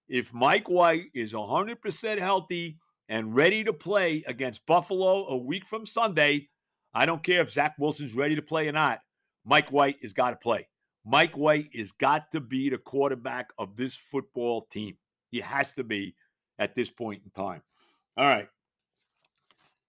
If 0.09 0.35
Mike 0.35 0.69
White 0.69 1.07
is 1.15 1.33
100% 1.33 2.19
healthy 2.19 2.79
and 3.09 3.35
ready 3.35 3.63
to 3.65 3.73
play 3.73 4.25
against 4.27 4.67
Buffalo 4.67 5.29
a 5.29 5.37
week 5.37 5.65
from 5.65 5.87
Sunday, 5.87 6.49
I 6.93 7.07
don't 7.07 7.23
care 7.23 7.41
if 7.41 7.53
Zach 7.53 7.77
Wilson's 7.79 8.15
ready 8.15 8.35
to 8.35 8.43
play 8.43 8.67
or 8.67 8.73
not. 8.73 8.99
Mike 9.45 9.71
White 9.71 9.97
has 10.03 10.13
got 10.13 10.31
to 10.31 10.37
play. 10.37 10.67
Mike 11.09 11.37
White 11.37 11.69
has 11.75 11.93
got 11.93 12.33
to 12.33 12.41
be 12.41 12.69
the 12.69 12.79
quarterback 12.79 13.51
of 13.59 13.77
this 13.77 13.95
football 13.95 14.63
team. 14.63 14.97
He 15.31 15.41
has 15.41 15.73
to 15.75 15.85
be 15.85 16.17
at 16.59 16.75
this 16.75 16.91
point 16.91 17.23
in 17.25 17.31
time. 17.31 17.63
All 18.17 18.27
right. 18.27 18.49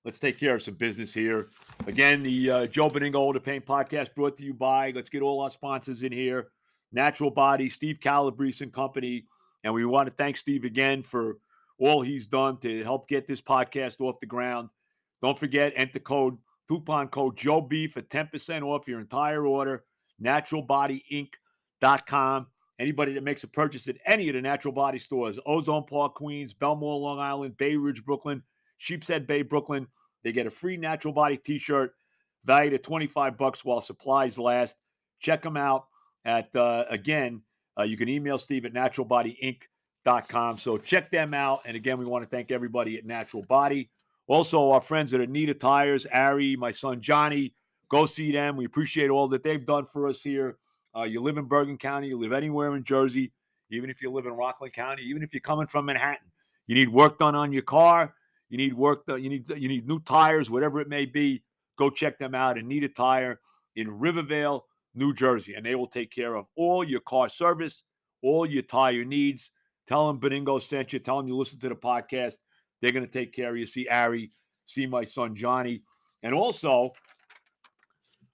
Let's 0.06 0.20
take 0.20 0.40
care 0.40 0.56
of 0.56 0.62
some 0.62 0.76
business 0.76 1.14
here. 1.14 1.48
Again, 1.88 2.22
the 2.22 2.52
uh, 2.52 2.68
Joe 2.68 2.90
Benigno 2.90 3.16
Ode 3.16 3.34
to 3.34 3.40
Pain 3.42 3.62
podcast 3.62 4.14
brought 4.14 4.38
to 4.38 4.44
you 4.44 4.54
by, 4.54 4.92
let's 4.92 5.10
get 5.10 5.24
all 5.24 5.42
our 5.42 5.50
sponsors 5.50 6.04
in 6.04 6.12
here 6.12 6.50
Natural 6.92 7.32
Body, 7.32 7.70
Steve 7.70 7.98
Calabrese 8.00 8.64
and 8.64 8.72
Company. 8.72 9.26
And 9.64 9.74
we 9.74 9.86
want 9.86 10.08
to 10.08 10.14
thank 10.14 10.38
Steve 10.38 10.64
again 10.66 11.02
for 11.04 11.40
all 11.80 12.02
he's 12.02 12.28
done 12.28 12.58
to 12.60 12.84
help 12.84 13.10
get 13.10 13.28
this 13.28 13.42
podcast 13.42 14.00
off 14.00 14.20
the 14.20 14.28
ground. 14.28 14.70
Don't 15.24 15.38
forget, 15.38 15.74
enter 15.76 16.00
code, 16.00 16.38
coupon 16.70 17.08
code 17.08 17.36
Joe 17.36 17.60
B 17.60 17.88
for 17.88 18.04
10% 18.04 18.62
off 18.62 18.88
your 18.88 19.00
entire 19.00 19.46
order. 19.46 19.84
NaturalBodyInc.com. 20.24 22.48
Anybody 22.80 23.14
that 23.14 23.24
makes 23.24 23.44
a 23.44 23.48
purchase 23.48 23.88
at 23.88 23.98
any 24.06 24.30
of 24.30 24.36
the 24.36 24.42
Natural 24.42 24.72
Body 24.72 25.00
stores, 25.00 25.40
Ozone 25.46 25.86
Park, 25.86 26.16
Queens, 26.16 26.54
Bellmore, 26.54 27.02
Long 27.02 27.20
Island, 27.20 27.58
Bay 27.58 27.76
Ridge, 27.76 28.06
Brooklyn, 28.06 28.44
Sheepshead 28.78 29.26
Bay, 29.26 29.42
Brooklyn, 29.42 29.88
they 30.24 30.32
get 30.32 30.46
a 30.46 30.52
free 30.52 30.78
Natural 30.78 31.14
Body 31.14 31.38
t-shirt 31.38 31.94
valued 32.46 32.74
at 32.74 32.84
25 32.84 33.38
bucks 33.38 33.66
while 33.66 33.82
supplies 33.82 34.38
last. 34.38 34.76
Check 35.20 35.42
them 35.42 35.58
out 35.58 35.88
at, 36.26 36.56
uh, 36.56 36.86
again, 36.90 37.42
uh, 37.80 37.84
you 37.84 37.98
can 37.98 38.10
email 38.10 38.38
Steve 38.38 38.66
at 38.66 38.74
naturalbodyinc.com. 38.74 40.60
So 40.60 40.78
check 40.78 41.12
them 41.12 41.34
out. 41.34 41.62
And 41.66 41.76
again, 41.76 41.98
we 41.98 42.06
want 42.06 42.24
to 42.24 42.30
thank 42.30 42.52
everybody 42.52 42.98
at 42.98 43.06
Natural 43.06 43.44
Body. 43.44 43.90
Also, 44.28 44.72
our 44.72 44.82
friends 44.82 45.14
at 45.14 45.22
Anita 45.22 45.54
Tires, 45.54 46.06
Ari, 46.08 46.58
my 46.58 46.72
son 46.72 47.02
Johnny, 47.02 47.54
go 47.90 48.06
see 48.06 48.32
them. 48.32 48.56
We 48.58 48.66
appreciate 48.66 49.10
all 49.10 49.28
that 49.30 49.44
they've 49.44 49.66
done 49.66 49.86
for 49.86 50.08
us 50.08 50.22
here. 50.22 50.58
Uh, 50.96 51.04
you 51.04 51.22
live 51.22 51.38
in 51.38 51.46
Bergen 51.46 51.78
County, 51.78 52.08
you 52.08 52.18
live 52.18 52.34
anywhere 52.34 52.76
in 52.76 52.84
Jersey, 52.84 53.32
even 53.70 53.90
if 53.90 54.02
you 54.02 54.12
live 54.12 54.26
in 54.26 54.34
Rockland 54.34 54.74
County, 54.74 55.04
even 55.04 55.22
if 55.22 55.34
you're 55.34 55.42
coming 55.42 55.68
from 55.68 55.86
Manhattan, 55.86 56.28
you 56.66 56.76
need 56.76 56.90
work 56.90 57.20
done 57.20 57.36
on 57.36 57.52
your 57.52 57.62
car, 57.62 58.14
you 58.50 58.58
need 58.58 58.74
work 58.74 59.06
done, 59.06 59.24
you 59.24 59.30
need 59.30 59.50
you 59.50 59.68
need 59.68 59.88
new 59.88 60.00
tires, 60.00 60.50
whatever 60.50 60.80
it 60.80 60.90
may 60.90 61.06
be. 61.06 61.44
Go 61.78 61.90
check 61.90 62.18
them 62.18 62.34
out. 62.34 62.58
Anita 62.58 62.90
Tire 62.90 63.40
in 63.76 64.00
Rivervale, 64.00 64.66
New 64.96 65.14
Jersey, 65.14 65.54
and 65.54 65.66
they 65.66 65.76
will 65.76 65.88
take 65.88 66.12
care 66.12 66.36
of 66.36 66.48
all 66.56 66.84
your 66.84 67.02
car 67.02 67.30
service, 67.30 67.84
all 68.24 68.46
your 68.46 68.64
tire 68.64 69.06
needs. 69.06 69.52
Tell 69.88 70.08
them 70.08 70.20
Benigno 70.20 70.62
sent 70.62 70.92
you. 70.92 71.00
Tell 71.00 71.18
them 71.18 71.28
you 71.28 71.38
listen 71.38 71.60
to 71.60 71.70
the 71.70 71.76
podcast. 71.76 72.38
They're 72.82 72.92
going 72.92 73.06
to 73.06 73.12
take 73.12 73.34
care 73.34 73.52
of 73.52 73.58
you. 73.58 73.66
See 73.66 73.88
Ari, 73.88 74.32
see 74.66 74.86
my 74.86 75.06
son 75.06 75.36
Johnny. 75.36 75.84
And 76.24 76.34
also, 76.34 76.92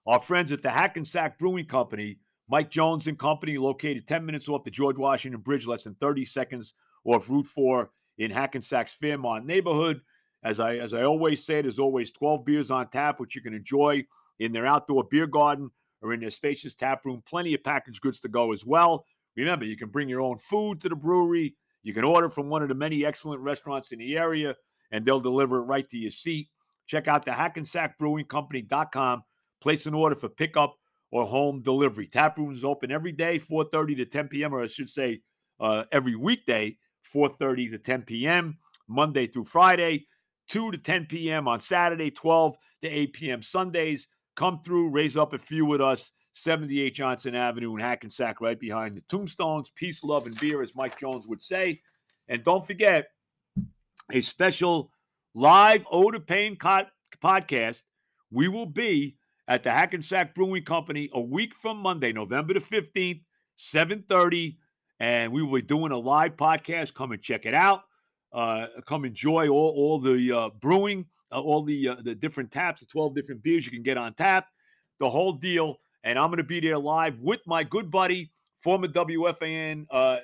our 0.06 0.20
friends 0.20 0.52
at 0.52 0.62
the 0.62 0.70
Hackensack 0.70 1.38
Brewing 1.38 1.66
Company, 1.66 2.18
Mike 2.48 2.70
Jones 2.70 3.06
and 3.06 3.18
Company, 3.18 3.56
located 3.56 4.06
10 4.06 4.24
minutes 4.24 4.48
off 4.48 4.64
the 4.64 4.70
George 4.70 4.98
Washington 4.98 5.40
Bridge, 5.40 5.66
less 5.66 5.84
than 5.84 5.94
30 5.94 6.24
seconds 6.26 6.74
off 7.04 7.28
Route 7.28 7.46
4 7.46 7.90
in 8.18 8.30
Hackensack's 8.30 8.92
Fairmount 8.92 9.46
neighborhood. 9.46 10.00
As 10.42 10.60
I 10.60 10.76
as 10.76 10.92
I 10.92 11.04
always 11.04 11.44
say, 11.44 11.62
there's 11.62 11.78
always 11.78 12.10
12 12.12 12.44
beers 12.44 12.70
on 12.70 12.88
tap, 12.90 13.18
which 13.18 13.34
you 13.34 13.40
can 13.40 13.54
enjoy 13.54 14.04
in 14.38 14.52
their 14.52 14.66
outdoor 14.66 15.04
beer 15.04 15.26
garden 15.26 15.70
or 16.02 16.12
in 16.12 16.20
their 16.20 16.30
spacious 16.30 16.74
tap 16.74 17.06
room. 17.06 17.22
Plenty 17.26 17.54
of 17.54 17.64
packaged 17.64 18.02
goods 18.02 18.20
to 18.20 18.28
go 18.28 18.52
as 18.52 18.64
well. 18.64 19.06
Remember, 19.36 19.64
you 19.64 19.76
can 19.76 19.88
bring 19.88 20.08
your 20.08 20.20
own 20.20 20.36
food 20.38 20.82
to 20.82 20.90
the 20.90 20.96
brewery. 20.96 21.56
You 21.82 21.94
can 21.94 22.04
order 22.04 22.28
from 22.28 22.48
one 22.50 22.62
of 22.62 22.68
the 22.68 22.74
many 22.74 23.04
excellent 23.06 23.40
restaurants 23.40 23.90
in 23.90 23.98
the 23.98 24.16
area, 24.16 24.54
and 24.90 25.04
they'll 25.04 25.20
deliver 25.20 25.58
it 25.58 25.64
right 25.64 25.88
to 25.88 25.96
your 25.96 26.10
seat. 26.10 26.48
Check 26.86 27.08
out 27.08 27.24
the 27.24 27.30
hackensackbrewingcompany.com. 27.30 29.22
Place 29.64 29.86
an 29.86 29.94
order 29.94 30.14
for 30.14 30.28
pickup 30.28 30.76
or 31.10 31.24
home 31.24 31.62
delivery. 31.62 32.06
Tap 32.06 32.36
room 32.36 32.54
is 32.54 32.64
open 32.64 32.90
every 32.92 33.12
day, 33.12 33.38
4.30 33.38 33.96
to 33.96 34.04
10 34.04 34.28
p.m., 34.28 34.54
or 34.54 34.62
I 34.62 34.66
should 34.66 34.90
say 34.90 35.22
uh, 35.58 35.84
every 35.90 36.16
weekday, 36.16 36.76
4.30 37.14 37.70
to 37.70 37.78
10 37.78 38.02
p.m., 38.02 38.58
Monday 38.86 39.26
through 39.26 39.44
Friday, 39.44 40.06
2 40.50 40.72
to 40.72 40.76
10 40.76 41.06
p.m. 41.06 41.48
on 41.48 41.62
Saturday, 41.62 42.10
12 42.10 42.56
to 42.82 42.88
8 42.90 43.12
p.m. 43.14 43.42
Sundays. 43.42 44.06
Come 44.36 44.60
through, 44.62 44.90
raise 44.90 45.16
up 45.16 45.32
a 45.32 45.38
few 45.38 45.64
with 45.64 45.80
us. 45.80 46.12
78 46.34 46.94
Johnson 46.94 47.34
Avenue 47.34 47.74
in 47.74 47.80
Hackensack, 47.80 48.42
right 48.42 48.60
behind 48.60 48.98
the 48.98 49.02
Tombstones. 49.08 49.70
Peace, 49.74 50.04
love, 50.04 50.26
and 50.26 50.38
beer, 50.38 50.60
as 50.60 50.76
Mike 50.76 51.00
Jones 51.00 51.26
would 51.26 51.40
say. 51.40 51.80
And 52.28 52.44
don't 52.44 52.66
forget 52.66 53.06
a 54.12 54.20
special 54.20 54.90
live 55.34 55.86
Ode 55.90 56.16
of 56.16 56.26
Pain 56.26 56.56
co- 56.56 56.84
podcast. 57.22 57.84
We 58.30 58.48
will 58.48 58.66
be 58.66 59.16
at 59.46 59.62
the 59.62 59.70
Hackensack 59.70 60.34
Brewing 60.34 60.64
Company 60.64 61.10
a 61.12 61.20
week 61.20 61.54
from 61.54 61.78
Monday, 61.78 62.12
November 62.12 62.54
the 62.54 62.60
15th, 62.60 63.22
7:30, 63.56 64.56
and 65.00 65.32
we 65.32 65.42
will 65.42 65.54
be 65.54 65.62
doing 65.62 65.92
a 65.92 65.98
live 65.98 66.36
podcast. 66.36 66.94
Come 66.94 67.12
and 67.12 67.22
check 67.22 67.46
it 67.46 67.54
out. 67.54 67.82
Uh, 68.32 68.66
come 68.86 69.04
enjoy 69.04 69.48
all, 69.48 69.72
all 69.76 69.98
the 69.98 70.32
uh, 70.32 70.50
brewing, 70.60 71.06
uh, 71.30 71.40
all 71.40 71.62
the 71.62 71.88
uh, 71.88 71.96
the 72.02 72.14
different 72.14 72.50
taps, 72.50 72.80
the 72.80 72.86
12 72.86 73.14
different 73.14 73.42
beers 73.42 73.64
you 73.64 73.72
can 73.72 73.82
get 73.82 73.96
on 73.96 74.14
tap, 74.14 74.48
the 74.98 75.08
whole 75.08 75.32
deal. 75.32 75.76
And 76.02 76.18
I'm 76.18 76.28
going 76.28 76.38
to 76.38 76.44
be 76.44 76.60
there 76.60 76.78
live 76.78 77.18
with 77.20 77.40
my 77.46 77.64
good 77.64 77.90
buddy, 77.90 78.30
former 78.60 78.88
WFAN 78.88 79.86
uh, 79.90 80.18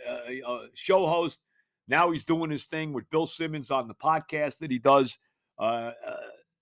uh, 0.47 0.59
show 0.75 1.07
host. 1.07 1.39
Now 1.89 2.11
he's 2.11 2.25
doing 2.25 2.51
his 2.51 2.65
thing 2.65 2.93
with 2.93 3.09
Bill 3.11 3.27
Simmons 3.27 3.71
on 3.71 3.89
the 3.89 3.95
podcast 3.95 4.59
that 4.59 4.71
he 4.71 4.79
does. 4.79 5.19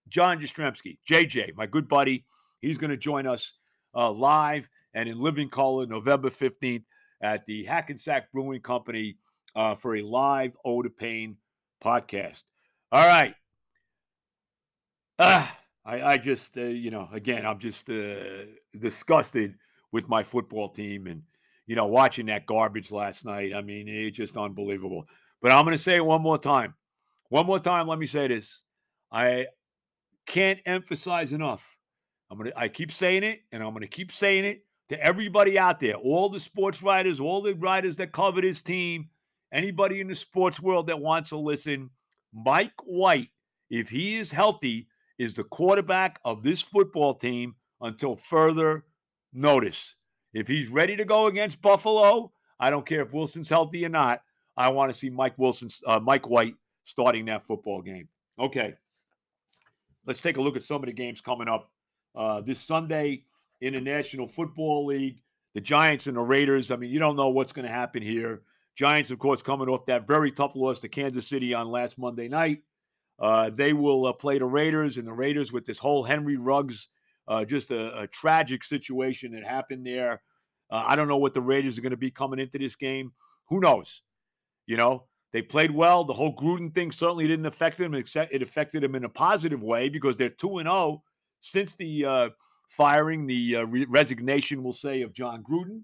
John 0.08 0.40
Jastremski, 0.40 0.98
JJ, 1.08 1.54
my 1.54 1.66
good 1.66 1.88
buddy, 1.88 2.24
he's 2.60 2.78
going 2.78 2.90
to 2.90 2.96
join 2.96 3.26
us 3.26 3.52
live 3.94 4.68
and 4.94 5.08
in 5.08 5.18
living 5.18 5.48
color 5.48 5.86
November 5.86 6.30
15th 6.30 6.84
at 7.20 7.46
the 7.46 7.64
Hackensack 7.64 8.32
Brewing 8.32 8.60
Company 8.60 9.16
uh, 9.54 9.74
for 9.74 9.96
a 9.96 10.02
live 10.02 10.56
Ode 10.64 10.84
to 10.84 10.90
Pain 10.90 11.36
podcast. 11.82 12.42
All 12.92 13.06
right. 13.06 13.34
Ah, 15.18 15.56
I, 15.84 16.02
I 16.02 16.16
just, 16.16 16.56
uh, 16.56 16.62
you 16.62 16.90
know, 16.90 17.08
again, 17.12 17.44
I'm 17.44 17.58
just 17.58 17.90
uh, 17.90 18.44
disgusted 18.78 19.54
with 19.90 20.08
my 20.08 20.22
football 20.22 20.68
team 20.68 21.06
and, 21.06 21.22
you 21.66 21.76
know, 21.76 21.86
watching 21.86 22.26
that 22.26 22.46
garbage 22.46 22.92
last 22.92 23.24
night. 23.24 23.52
I 23.54 23.62
mean, 23.62 23.88
it's 23.88 24.16
just 24.16 24.36
unbelievable. 24.36 25.06
But 25.42 25.52
I'm 25.52 25.64
going 25.64 25.76
to 25.76 25.82
say 25.82 25.96
it 25.96 26.04
one 26.04 26.22
more 26.22 26.38
time. 26.38 26.74
One 27.30 27.46
more 27.46 27.58
time, 27.60 27.88
let 27.88 27.98
me 27.98 28.06
say 28.06 28.28
this. 28.28 28.60
I 29.10 29.46
can't 30.26 30.60
emphasize 30.66 31.32
enough. 31.32 31.77
I'm 32.30 32.44
to, 32.44 32.58
I 32.58 32.68
keep 32.68 32.92
saying 32.92 33.24
it 33.24 33.40
and 33.52 33.62
I'm 33.62 33.74
to 33.74 33.86
keep 33.86 34.12
saying 34.12 34.44
it 34.44 34.64
to 34.88 35.02
everybody 35.02 35.58
out 35.58 35.80
there, 35.80 35.94
all 35.94 36.28
the 36.28 36.40
sports 36.40 36.82
writers, 36.82 37.20
all 37.20 37.40
the 37.40 37.54
writers 37.54 37.96
that 37.96 38.12
cover 38.12 38.40
this 38.40 38.62
team, 38.62 39.08
anybody 39.52 40.00
in 40.00 40.08
the 40.08 40.14
sports 40.14 40.60
world 40.60 40.86
that 40.88 41.00
wants 41.00 41.30
to 41.30 41.36
listen, 41.36 41.90
Mike 42.32 42.72
White, 42.84 43.28
if 43.70 43.88
he 43.88 44.16
is 44.16 44.32
healthy, 44.32 44.88
is 45.18 45.34
the 45.34 45.44
quarterback 45.44 46.20
of 46.24 46.42
this 46.42 46.62
football 46.62 47.14
team 47.14 47.54
until 47.80 48.16
further 48.16 48.84
notice. 49.32 49.94
If 50.32 50.46
he's 50.46 50.68
ready 50.68 50.96
to 50.96 51.04
go 51.04 51.26
against 51.26 51.60
Buffalo, 51.60 52.32
I 52.60 52.70
don't 52.70 52.86
care 52.86 53.02
if 53.02 53.12
Wilson's 53.12 53.48
healthy 53.48 53.84
or 53.84 53.88
not. 53.88 54.22
I 54.56 54.70
want 54.70 54.92
to 54.92 54.98
see 54.98 55.10
Mike 55.10 55.38
Wilson, 55.38 55.70
uh, 55.86 56.00
Mike 56.00 56.28
White 56.28 56.54
starting 56.84 57.26
that 57.26 57.46
football 57.46 57.82
game. 57.82 58.08
Okay, 58.38 58.74
let's 60.06 60.20
take 60.20 60.36
a 60.36 60.40
look 60.40 60.56
at 60.56 60.64
some 60.64 60.82
of 60.82 60.86
the 60.86 60.92
games 60.92 61.20
coming 61.20 61.48
up 61.48 61.70
uh, 62.14 62.40
this 62.40 62.60
Sunday 62.60 63.24
in 63.60 63.74
the 63.74 63.80
National 63.80 64.26
Football 64.26 64.86
League. 64.86 65.22
The 65.54 65.60
Giants 65.60 66.06
and 66.06 66.16
the 66.16 66.20
Raiders. 66.20 66.70
I 66.70 66.76
mean, 66.76 66.90
you 66.90 66.98
don't 66.98 67.16
know 67.16 67.30
what's 67.30 67.52
going 67.52 67.66
to 67.66 67.72
happen 67.72 68.02
here. 68.02 68.42
Giants, 68.76 69.10
of 69.10 69.18
course, 69.18 69.42
coming 69.42 69.68
off 69.68 69.86
that 69.86 70.06
very 70.06 70.30
tough 70.30 70.54
loss 70.54 70.78
to 70.80 70.88
Kansas 70.88 71.26
City 71.26 71.52
on 71.52 71.68
last 71.68 71.98
Monday 71.98 72.28
night. 72.28 72.62
Uh, 73.18 73.50
they 73.50 73.72
will 73.72 74.06
uh, 74.06 74.12
play 74.12 74.38
the 74.38 74.44
Raiders, 74.44 74.98
and 74.98 75.08
the 75.08 75.12
Raiders 75.12 75.52
with 75.52 75.66
this 75.66 75.78
whole 75.78 76.04
Henry 76.04 76.36
Ruggs, 76.36 76.88
uh, 77.26 77.44
just 77.44 77.72
a, 77.72 78.02
a, 78.02 78.06
tragic 78.06 78.62
situation 78.62 79.32
that 79.32 79.42
happened 79.42 79.84
there. 79.84 80.22
Uh, 80.70 80.84
I 80.86 80.94
don't 80.94 81.08
know 81.08 81.16
what 81.16 81.34
the 81.34 81.40
Raiders 81.40 81.76
are 81.76 81.80
going 81.80 81.90
to 81.90 81.96
be 81.96 82.12
coming 82.12 82.38
into 82.38 82.58
this 82.58 82.76
game. 82.76 83.10
Who 83.48 83.58
knows? 83.58 84.02
You 84.66 84.76
know, 84.76 85.06
they 85.32 85.42
played 85.42 85.72
well. 85.72 86.04
The 86.04 86.12
whole 86.12 86.36
Gruden 86.36 86.72
thing 86.72 86.92
certainly 86.92 87.26
didn't 87.26 87.46
affect 87.46 87.78
them. 87.78 87.94
Except 87.94 88.32
it 88.32 88.42
affected 88.42 88.82
them 88.82 88.94
in 88.94 89.04
a 89.04 89.08
positive 89.08 89.62
way 89.62 89.88
because 89.88 90.14
they're 90.14 90.28
2 90.28 90.58
and 90.58 90.68
0 90.68 91.02
since 91.40 91.76
the 91.76 92.04
uh, 92.04 92.28
firing, 92.68 93.26
the 93.26 93.56
uh, 93.56 93.64
re- 93.64 93.86
resignation, 93.88 94.62
we'll 94.62 94.72
say, 94.72 95.02
of 95.02 95.12
Jon 95.12 95.42
Gruden. 95.42 95.82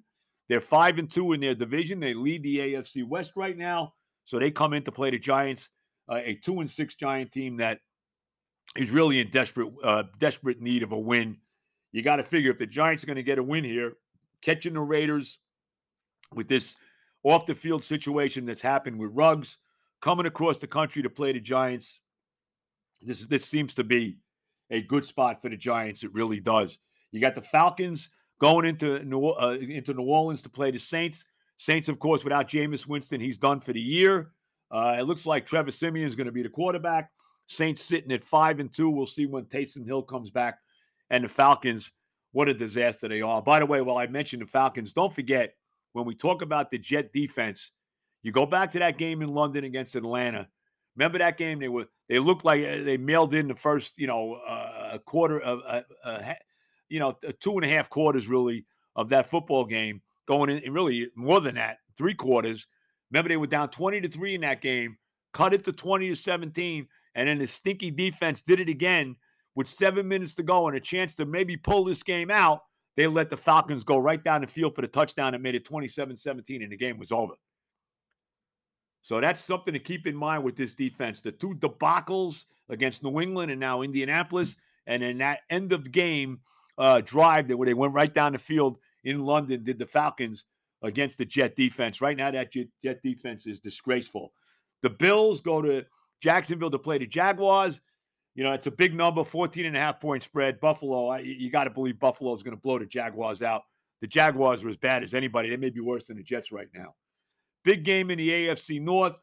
They're 0.49 0.61
five 0.61 0.99
and 0.99 1.11
two 1.11 1.33
in 1.33 1.41
their 1.41 1.55
division. 1.55 2.01
They 2.01 2.15
lead 2.15 2.43
the 2.43 2.59
AFC 2.59 3.07
West 3.07 3.33
right 3.35 3.57
now, 3.57 3.95
so 4.25 4.39
they 4.39 4.51
come 4.51 4.75
in 4.75 4.83
to 4.85 4.93
play 4.93 5.11
the 5.11 5.19
Giants, 5.19 5.71
uh, 6.11 6.21
a 6.23 6.35
two 6.35 6.61
and 6.61 6.71
six 6.71 6.95
Giant 6.95 7.33
team 7.33 7.57
that 7.59 7.81
is 8.77 8.91
really 8.91 9.21
in 9.21 9.31
desperate 9.31 9.73
uh, 9.83 10.05
desperate 10.19 10.61
need 10.61 10.83
of 10.83 10.93
a 10.93 10.99
win. 10.99 11.39
You 11.93 12.03
got 12.03 12.17
to 12.17 12.25
figure 12.25 12.51
if 12.51 12.59
the 12.59 12.67
Giants 12.67 13.03
are 13.05 13.07
going 13.07 13.17
to 13.17 13.23
get 13.23 13.39
a 13.39 13.43
win 13.43 13.65
here, 13.65 13.95
catching 14.43 14.75
the 14.75 14.81
Raiders 14.81 15.39
with 16.35 16.49
this 16.49 16.77
off 17.23 17.47
the 17.47 17.55
field 17.55 17.85
situation 17.85 18.45
that's 18.45 18.61
happened 18.61 18.99
with 18.99 19.11
Ruggs 19.13 19.59
coming 20.03 20.27
across 20.27 20.59
the 20.59 20.67
country 20.67 21.03
to 21.03 21.11
play 21.11 21.33
the 21.33 21.41
Giants. 21.41 22.01
This 23.01 23.21
this 23.27 23.47
seems 23.47 23.75
to 23.77 23.85
be 23.85 24.19
a 24.71 24.83
good 24.83 25.05
spot 25.05 25.43
for 25.43 25.49
the 25.49 25.57
Giants. 25.57 26.05
It 26.05 26.13
really 26.13 26.41
does. 26.41 26.79
You 27.13 27.21
got 27.21 27.35
the 27.35 27.43
Falcons 27.43 28.09
going 28.41 28.65
into 28.65 29.05
New, 29.05 29.27
uh, 29.27 29.57
into 29.61 29.95
New 29.95 30.03
Orleans 30.03 30.43
to 30.43 30.49
play 30.49 30.71
the 30.71 30.79
Saints. 30.79 31.25
Saints, 31.57 31.89
of 31.89 31.99
course, 31.99 32.25
without 32.25 32.49
Jameis 32.49 32.87
Winston, 32.87 33.21
he's 33.21 33.39
done 33.39 33.61
for 33.61 33.73
the 33.73 33.81
year. 33.81 34.33
Uh, 34.71 34.97
it 34.99 35.05
looks 35.05 35.25
like 35.25 35.47
Trevor 35.47 35.71
Siemian 35.71 36.07
is 36.07 36.17
going 36.17 36.27
to 36.27 36.33
be 36.33 36.43
the 36.43 36.49
quarterback. 36.49 37.11
Saints 37.47 37.83
sitting 37.83 38.11
at 38.11 38.23
five 38.23 38.59
and 38.59 38.73
two. 38.73 38.91
We'll 38.91 39.07
see 39.07 39.27
when 39.27 39.45
Taysom 39.45 39.87
Hill 39.87 40.03
comes 40.03 40.31
back. 40.31 40.59
And 41.11 41.23
the 41.23 41.29
Falcons, 41.29 41.93
what 42.33 42.49
a 42.49 42.55
disaster 42.55 43.09
they 43.09 43.21
are. 43.21 43.41
By 43.43 43.61
the 43.61 43.67
way, 43.67 43.81
while 43.83 43.99
I 43.99 44.07
mentioned 44.07 44.43
the 44.43 44.47
Falcons, 44.47 44.93
don't 44.93 45.15
forget 45.15 45.55
when 45.93 46.07
we 46.07 46.15
talk 46.15 46.43
about 46.43 46.71
the 46.71 46.79
Jet 46.79 47.13
defense, 47.13 47.71
you 48.23 48.33
go 48.33 48.47
back 48.47 48.73
to 48.73 48.79
that 48.81 48.99
game 48.99 49.23
in 49.23 49.29
London 49.29 49.65
against 49.65 49.95
Atlanta. 49.95 50.49
Remember 50.97 51.19
that 51.19 51.39
game? 51.39 51.59
They 51.59 51.69
were 51.69 51.87
they 52.09 52.19
looked 52.19 52.45
like 52.45 52.65
uh, 52.65 52.83
they 52.85 52.97
mailed 52.97 53.35
in 53.35 53.49
the 53.49 53.55
first, 53.55 53.99
you 53.99 54.07
know, 54.07 54.35
uh, 54.35 54.91
a 54.93 54.99
quarter 54.99 55.41
of, 55.41 55.61
uh, 56.05 56.35
you 56.89 57.01
know, 57.01 57.13
two 57.41 57.57
and 57.57 57.65
a 57.65 57.69
half 57.69 57.91
quarters 57.91 58.29
really 58.29 58.67
of 58.97 59.09
that 59.09 59.29
football 59.29 59.65
game. 59.65 60.03
Going 60.27 60.49
in, 60.51 60.73
really 60.73 61.11
more 61.17 61.41
than 61.41 61.57
that, 61.57 61.79
three 61.99 62.15
quarters. 62.15 62.67
Remember 63.11 63.29
they 63.29 63.37
were 63.37 63.47
down 63.47 63.69
twenty 63.71 64.01
to 64.01 64.09
three 64.09 64.35
in 64.35 64.41
that 64.41 64.63
game, 64.63 64.97
cut 65.33 65.53
it 65.53 65.65
to 65.65 65.73
twenty 65.73 66.09
to 66.09 66.15
seventeen, 66.15 66.89
and 67.15 67.29
then 67.29 67.39
the 67.39 67.47
stinky 67.47 67.91
defense 67.91 68.41
did 68.41 68.61
it 68.61 68.69
again 68.69 69.17
with 69.55 69.69
seven 69.69 70.09
minutes 70.09 70.35
to 70.37 70.43
go 70.43 70.67
and 70.69 70.77
a 70.77 70.81
chance 70.81 71.15
to 71.17 71.27
maybe 71.27 71.57
pull 71.57 71.85
this 71.85 72.03
game 72.03 72.31
out. 72.31 72.61
They 72.97 73.07
let 73.07 73.29
the 73.29 73.37
Falcons 73.37 73.85
go 73.85 73.99
right 73.99 74.23
down 74.23 74.41
the 74.41 74.47
field 74.47 74.75
for 74.75 74.83
the 74.83 74.89
touchdown 74.89 75.35
and 75.35 75.43
made 75.43 75.55
it 75.55 75.65
27 75.65 76.17
17, 76.17 76.63
and 76.63 76.73
the 76.73 76.77
game 76.77 76.99
was 76.99 77.13
over. 77.13 77.35
So 79.05 79.21
that's 79.21 79.45
something 79.45 79.75
to 79.75 79.79
keep 79.79 80.07
in 80.07 80.17
mind 80.17 80.43
with 80.43 80.57
this 80.57 80.73
defense. 80.73 81.21
The 81.21 81.31
two 81.31 81.55
debacles 81.57 82.47
against 82.71 83.03
New 83.03 83.21
England 83.21 83.51
and 83.51 83.61
now 83.61 83.83
Indianapolis, 83.83 84.57
and 84.87 85.03
then 85.03 85.19
that 85.19 85.41
end 85.51 85.73
of 85.73 85.85
the 85.85 85.91
game 85.91 86.41
uh, 86.79 87.03
drive 87.03 87.47
that 87.49 87.57
where 87.59 87.67
they 87.67 87.75
went 87.75 87.93
right 87.93 88.13
down 88.13 88.33
the 88.33 88.39
field 88.39 88.79
in 89.05 89.25
London 89.27 89.63
did 89.63 89.79
the 89.79 89.87
Falcons 89.87 90.45
against 90.83 91.19
the 91.19 91.27
Jet 91.27 91.55
defense. 91.55 92.01
Right 92.01 92.17
now, 92.17 92.31
that 92.31 92.51
Jet 92.51 93.03
defense 93.03 93.47
is 93.47 93.61
disgraceful. 93.61 94.33
The 94.83 94.89
Bills 94.89 95.43
go 95.43 95.61
to 95.61 95.85
Jacksonville 96.23 96.71
to 96.71 96.79
play 96.79 96.97
the 96.97 97.07
Jaguars. 97.07 97.83
You 98.35 98.43
know, 98.43 98.55
it's 98.55 98.67
a 98.67 98.71
big 98.71 98.95
number, 98.95 99.23
14 99.23 99.67
and 99.67 99.77
a 99.77 99.81
half 99.81 100.01
point 100.01 100.23
spread. 100.23 100.61
Buffalo, 100.61 101.15
you 101.17 101.51
got 101.51 101.65
to 101.65 101.71
believe 101.71 102.01
Buffalo 102.01 102.35
is 102.35 102.43
going 102.43 102.57
to 102.57 102.61
blow 102.61 102.79
the 102.79 102.87
Jaguars 102.87 103.43
out. 103.43 103.65
The 104.01 104.07
Jaguars 104.07 104.65
are 104.65 104.71
as 104.71 104.79
bad 104.79 105.03
as 105.03 105.13
anybody. 105.13 105.51
They 105.51 105.59
may 105.59 105.71
be 105.71 105.81
worse 105.81 106.07
than 106.07 106.17
the 106.17 106.23
Jets 106.23 106.51
right 106.51 106.69
now. 106.75 106.95
Big 107.65 107.85
game 107.85 108.11
in 108.11 108.19
the 108.19 108.29
AFC 108.29 108.81
North. 108.81 109.17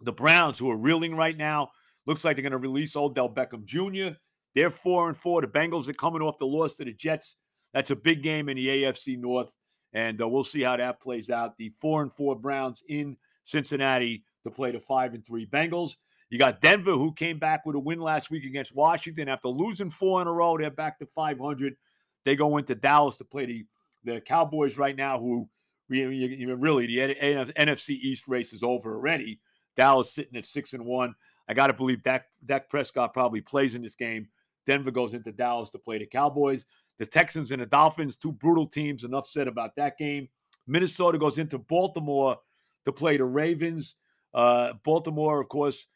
The 0.00 0.12
Browns, 0.12 0.58
who 0.58 0.70
are 0.70 0.76
reeling 0.76 1.14
right 1.14 1.36
now, 1.36 1.70
looks 2.06 2.24
like 2.24 2.36
they're 2.36 2.42
going 2.42 2.52
to 2.52 2.58
release 2.58 2.96
Odell 2.96 3.32
Beckham 3.32 3.64
Jr. 3.64 4.16
They're 4.54 4.70
four 4.70 5.08
and 5.08 5.16
four. 5.16 5.40
The 5.40 5.46
Bengals 5.46 5.88
are 5.88 5.94
coming 5.94 6.20
off 6.20 6.38
the 6.38 6.46
loss 6.46 6.76
to 6.76 6.84
the 6.84 6.92
Jets. 6.92 7.36
That's 7.72 7.90
a 7.90 7.96
big 7.96 8.22
game 8.22 8.48
in 8.48 8.56
the 8.56 8.66
AFC 8.66 9.18
North, 9.18 9.52
and 9.92 10.20
uh, 10.20 10.28
we'll 10.28 10.44
see 10.44 10.62
how 10.62 10.76
that 10.76 11.00
plays 11.00 11.30
out. 11.30 11.56
The 11.56 11.72
four 11.80 12.02
and 12.02 12.12
four 12.12 12.36
Browns 12.36 12.82
in 12.88 13.16
Cincinnati 13.44 14.24
to 14.44 14.50
play 14.50 14.70
the 14.70 14.80
five 14.80 15.14
and 15.14 15.26
three 15.26 15.46
Bengals. 15.46 15.96
You 16.30 16.38
got 16.38 16.60
Denver, 16.60 16.92
who 16.92 17.12
came 17.12 17.38
back 17.38 17.66
with 17.66 17.76
a 17.76 17.80
win 17.80 18.00
last 18.00 18.30
week 18.30 18.44
against 18.44 18.74
Washington 18.74 19.28
after 19.28 19.48
losing 19.48 19.90
four 19.90 20.22
in 20.22 20.28
a 20.28 20.32
row. 20.32 20.56
They're 20.56 20.70
back 20.70 20.98
to 20.98 21.06
500. 21.06 21.76
They 22.24 22.36
go 22.36 22.56
into 22.56 22.74
Dallas 22.74 23.16
to 23.16 23.24
play 23.24 23.46
the 23.46 23.66
the 24.04 24.20
Cowboys 24.20 24.76
right 24.76 24.94
now, 24.94 25.18
who 25.18 25.48
really 25.88 26.86
the 26.86 27.52
NFC 27.58 27.90
East 27.90 28.28
race 28.28 28.52
is 28.52 28.62
over 28.62 28.94
already. 28.94 29.40
Dallas 29.76 30.14
sitting 30.14 30.36
at 30.36 30.46
six 30.46 30.72
and 30.72 30.84
one. 30.84 31.14
I 31.48 31.54
got 31.54 31.66
to 31.66 31.74
believe 31.74 32.02
Dak, 32.02 32.26
Dak 32.46 32.70
Prescott 32.70 33.12
probably 33.12 33.40
plays 33.40 33.74
in 33.74 33.82
this 33.82 33.94
game. 33.94 34.28
Denver 34.66 34.90
goes 34.90 35.14
into 35.14 35.32
Dallas 35.32 35.70
to 35.70 35.78
play 35.78 35.98
the 35.98 36.06
Cowboys. 36.06 36.66
The 36.98 37.06
Texans 37.06 37.50
and 37.50 37.60
the 37.60 37.66
Dolphins, 37.66 38.16
two 38.16 38.32
brutal 38.32 38.66
teams. 38.66 39.04
Enough 39.04 39.28
said 39.28 39.48
about 39.48 39.76
that 39.76 39.98
game. 39.98 40.28
Minnesota 40.66 41.18
goes 41.18 41.38
into 41.38 41.58
Baltimore 41.58 42.38
to 42.84 42.92
play 42.92 43.16
the 43.16 43.24
Ravens. 43.24 43.96
Uh, 44.32 44.74
Baltimore, 44.84 45.40
of 45.40 45.48
course, 45.48 45.86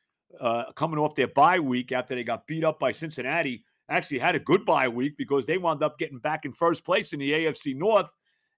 uh, 0.40 0.64
coming 0.72 0.98
off 0.98 1.14
their 1.14 1.28
bye 1.28 1.60
week 1.60 1.92
after 1.92 2.14
they 2.14 2.24
got 2.24 2.46
beat 2.46 2.64
up 2.64 2.78
by 2.78 2.92
Cincinnati, 2.92 3.64
actually 3.88 4.18
had 4.18 4.34
a 4.34 4.40
good 4.40 4.66
bye 4.66 4.88
week 4.88 5.16
because 5.16 5.46
they 5.46 5.56
wound 5.56 5.82
up 5.82 5.98
getting 5.98 6.18
back 6.18 6.44
in 6.44 6.52
first 6.52 6.84
place 6.84 7.12
in 7.12 7.20
the 7.20 7.32
AFC 7.32 7.74
North 7.74 8.10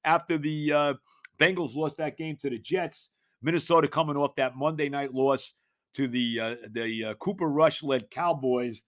after 0.04 0.38
the 0.38 0.72
uh, 0.72 0.94
Bengals 1.40 1.74
lost 1.74 1.96
that 1.96 2.16
game 2.16 2.36
to 2.36 2.50
the 2.50 2.58
Jets. 2.58 3.08
Minnesota 3.42 3.88
coming 3.88 4.16
off 4.16 4.34
that 4.36 4.56
Monday 4.56 4.88
night 4.88 5.14
loss 5.14 5.54
to 5.94 6.06
the 6.06 6.40
uh, 6.40 6.54
the 6.70 7.04
uh, 7.04 7.14
Cooper 7.14 7.48
Rush 7.48 7.82
led 7.82 8.10
Cowboys. 8.10 8.84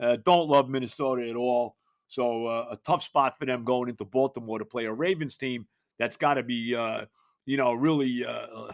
Uh, 0.00 0.16
don't 0.24 0.48
love 0.48 0.68
Minnesota 0.68 1.28
at 1.28 1.36
all. 1.36 1.76
So 2.08 2.46
uh, 2.46 2.66
a 2.72 2.76
tough 2.84 3.02
spot 3.02 3.38
for 3.38 3.46
them 3.46 3.64
going 3.64 3.88
into 3.88 4.04
Baltimore 4.04 4.58
to 4.58 4.64
play 4.64 4.84
a 4.84 4.92
Ravens 4.92 5.36
team 5.36 5.66
that's 5.98 6.16
got 6.16 6.34
to 6.34 6.42
be, 6.42 6.74
uh, 6.74 7.06
you 7.46 7.56
know, 7.56 7.72
really 7.72 8.24
uh, 8.24 8.68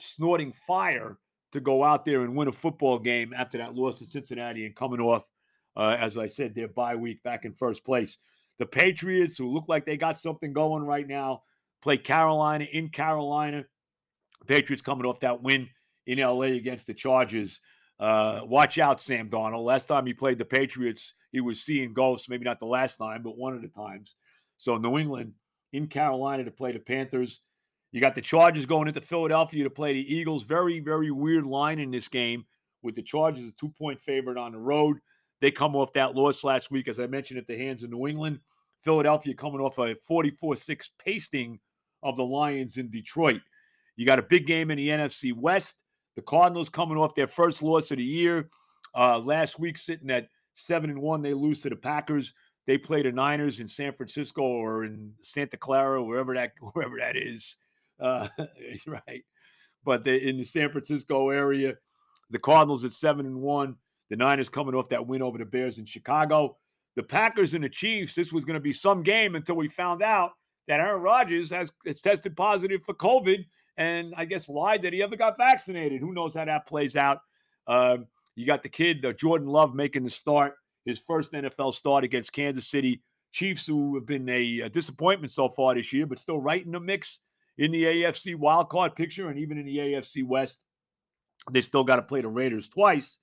snorting 0.00 0.52
fire 0.52 1.18
to 1.52 1.60
go 1.60 1.84
out 1.84 2.04
there 2.04 2.22
and 2.22 2.34
win 2.34 2.48
a 2.48 2.52
football 2.52 2.98
game 2.98 3.32
after 3.36 3.58
that 3.58 3.74
loss 3.74 3.98
to 3.98 4.06
Cincinnati 4.06 4.66
and 4.66 4.74
coming 4.74 5.00
off, 5.00 5.28
as 5.76 6.18
I 6.18 6.26
said, 6.26 6.54
their 6.54 6.68
bye 6.68 6.96
week 6.96 7.22
back 7.22 7.44
in 7.44 7.52
first 7.52 7.84
place. 7.84 8.18
The 8.58 8.66
Patriots, 8.66 9.38
who 9.38 9.52
look 9.52 9.68
like 9.68 9.86
they 9.86 9.96
got 9.96 10.18
something 10.18 10.52
going 10.52 10.82
right 10.84 11.06
now, 11.06 11.42
play 11.82 11.96
Carolina 11.96 12.64
in 12.64 12.88
Carolina. 12.88 13.64
Patriots 14.46 14.82
coming 14.82 15.06
off 15.06 15.20
that 15.20 15.42
win 15.42 15.68
in 16.06 16.18
LA 16.18 16.56
against 16.56 16.86
the 16.86 16.94
Chargers. 16.94 17.60
Uh, 18.00 18.40
watch 18.44 18.78
out, 18.78 19.00
Sam 19.00 19.28
Darnold. 19.28 19.64
Last 19.64 19.86
time 19.88 20.06
he 20.06 20.14
played 20.14 20.38
the 20.38 20.44
Patriots, 20.44 21.14
he 21.32 21.40
was 21.40 21.62
seeing 21.62 21.92
ghosts. 21.92 22.28
Maybe 22.28 22.44
not 22.44 22.60
the 22.60 22.66
last 22.66 22.96
time, 22.96 23.22
but 23.22 23.36
one 23.36 23.54
of 23.54 23.62
the 23.62 23.68
times. 23.68 24.16
So 24.56 24.76
New 24.76 24.98
England 24.98 25.34
in 25.72 25.86
Carolina 25.86 26.44
to 26.44 26.50
play 26.50 26.72
the 26.72 26.78
Panthers. 26.78 27.40
You 27.92 28.00
got 28.00 28.14
the 28.14 28.20
Chargers 28.20 28.66
going 28.66 28.88
into 28.88 29.00
Philadelphia 29.00 29.64
to 29.64 29.70
play 29.70 29.94
the 29.94 30.14
Eagles. 30.14 30.42
Very, 30.42 30.80
very 30.80 31.10
weird 31.10 31.46
line 31.46 31.78
in 31.78 31.90
this 31.90 32.08
game 32.08 32.44
with 32.82 32.94
the 32.94 33.02
Chargers 33.02 33.46
a 33.46 33.52
two 33.52 33.72
point 33.78 34.00
favorite 34.00 34.38
on 34.38 34.52
the 34.52 34.58
road. 34.58 34.98
They 35.40 35.50
come 35.50 35.76
off 35.76 35.92
that 35.92 36.14
loss 36.14 36.44
last 36.44 36.70
week, 36.70 36.88
as 36.88 36.98
I 36.98 37.06
mentioned, 37.06 37.38
at 37.38 37.46
the 37.46 37.56
hands 37.56 37.82
of 37.82 37.90
New 37.90 38.06
England. 38.06 38.40
Philadelphia 38.82 39.34
coming 39.34 39.60
off 39.60 39.78
a 39.78 39.94
44 40.06 40.56
6 40.56 40.90
pasting 41.04 41.58
of 42.02 42.16
the 42.16 42.24
Lions 42.24 42.76
in 42.76 42.90
Detroit. 42.90 43.40
You 43.96 44.06
got 44.06 44.18
a 44.18 44.22
big 44.22 44.46
game 44.46 44.70
in 44.70 44.78
the 44.78 44.88
NFC 44.88 45.34
West. 45.34 45.82
The 46.16 46.22
Cardinals 46.22 46.68
coming 46.68 46.98
off 46.98 47.14
their 47.14 47.26
first 47.26 47.62
loss 47.62 47.90
of 47.90 47.98
the 47.98 48.04
year. 48.04 48.48
Uh, 48.96 49.18
last 49.18 49.58
week, 49.58 49.78
sitting 49.78 50.10
at 50.10 50.28
7 50.54 50.90
and 50.90 51.00
1, 51.00 51.22
they 51.22 51.34
lose 51.34 51.60
to 51.62 51.70
the 51.70 51.76
Packers. 51.76 52.32
They 52.66 52.78
play 52.78 53.02
the 53.02 53.12
Niners 53.12 53.60
in 53.60 53.68
San 53.68 53.92
Francisco 53.92 54.42
or 54.42 54.84
in 54.84 55.12
Santa 55.22 55.56
Clara, 55.56 56.02
wherever 56.02 56.34
that 56.34 56.52
wherever 56.72 56.96
that 56.98 57.16
is 57.16 57.56
uh, 58.00 58.28
right. 58.86 59.24
But 59.84 60.06
in 60.06 60.36
the 60.36 60.44
San 60.44 60.70
Francisco 60.70 61.30
area, 61.30 61.74
the 62.30 62.38
Cardinals 62.38 62.84
at 62.84 62.92
seven 62.92 63.26
and 63.26 63.40
one. 63.40 63.76
The 64.10 64.16
Niners 64.16 64.48
coming 64.48 64.74
off 64.74 64.88
that 64.88 65.06
win 65.06 65.22
over 65.22 65.38
the 65.38 65.44
Bears 65.44 65.78
in 65.78 65.84
Chicago. 65.84 66.56
The 66.96 67.02
Packers 67.02 67.54
and 67.54 67.62
the 67.62 67.68
Chiefs. 67.68 68.14
This 68.14 68.32
was 68.32 68.44
going 68.44 68.54
to 68.54 68.60
be 68.60 68.72
some 68.72 69.02
game 69.02 69.34
until 69.34 69.56
we 69.56 69.68
found 69.68 70.02
out 70.02 70.32
that 70.68 70.80
Aaron 70.80 71.02
Rodgers 71.02 71.50
has, 71.50 71.72
has 71.86 71.98
tested 71.98 72.36
positive 72.36 72.84
for 72.84 72.94
COVID 72.94 73.44
and 73.78 74.12
I 74.16 74.24
guess 74.24 74.48
lied 74.48 74.82
that 74.82 74.92
he 74.92 75.02
ever 75.02 75.16
got 75.16 75.38
vaccinated. 75.38 76.00
Who 76.00 76.12
knows 76.12 76.34
how 76.34 76.44
that 76.44 76.66
plays 76.66 76.94
out? 76.94 77.20
Uh, 77.66 77.98
you 78.36 78.46
got 78.46 78.62
the 78.62 78.68
kid, 78.68 79.04
uh, 79.04 79.12
Jordan 79.12 79.48
Love, 79.48 79.74
making 79.74 80.04
the 80.04 80.10
start, 80.10 80.54
his 80.84 80.98
first 80.98 81.32
NFL 81.32 81.74
start 81.74 82.04
against 82.04 82.32
Kansas 82.32 82.68
City 82.68 83.02
Chiefs, 83.32 83.66
who 83.66 83.94
have 83.94 84.06
been 84.06 84.28
a, 84.28 84.60
a 84.60 84.68
disappointment 84.68 85.32
so 85.32 85.48
far 85.48 85.74
this 85.74 85.92
year, 85.92 86.06
but 86.06 86.18
still 86.18 86.38
right 86.38 86.64
in 86.64 86.72
the 86.72 86.80
mix 86.80 87.20
in 87.56 87.72
the 87.72 87.84
AFC 87.84 88.36
wildcard 88.36 88.94
picture 88.94 89.28
and 89.28 89.38
even 89.38 89.58
in 89.58 89.66
the 89.66 89.78
AFC 89.78 90.24
West. 90.24 90.60
They 91.50 91.60
still 91.60 91.84
got 91.84 91.96
to 91.96 92.02
play 92.02 92.20
the 92.20 92.28
Raiders 92.28 92.68
twice. 92.68 93.18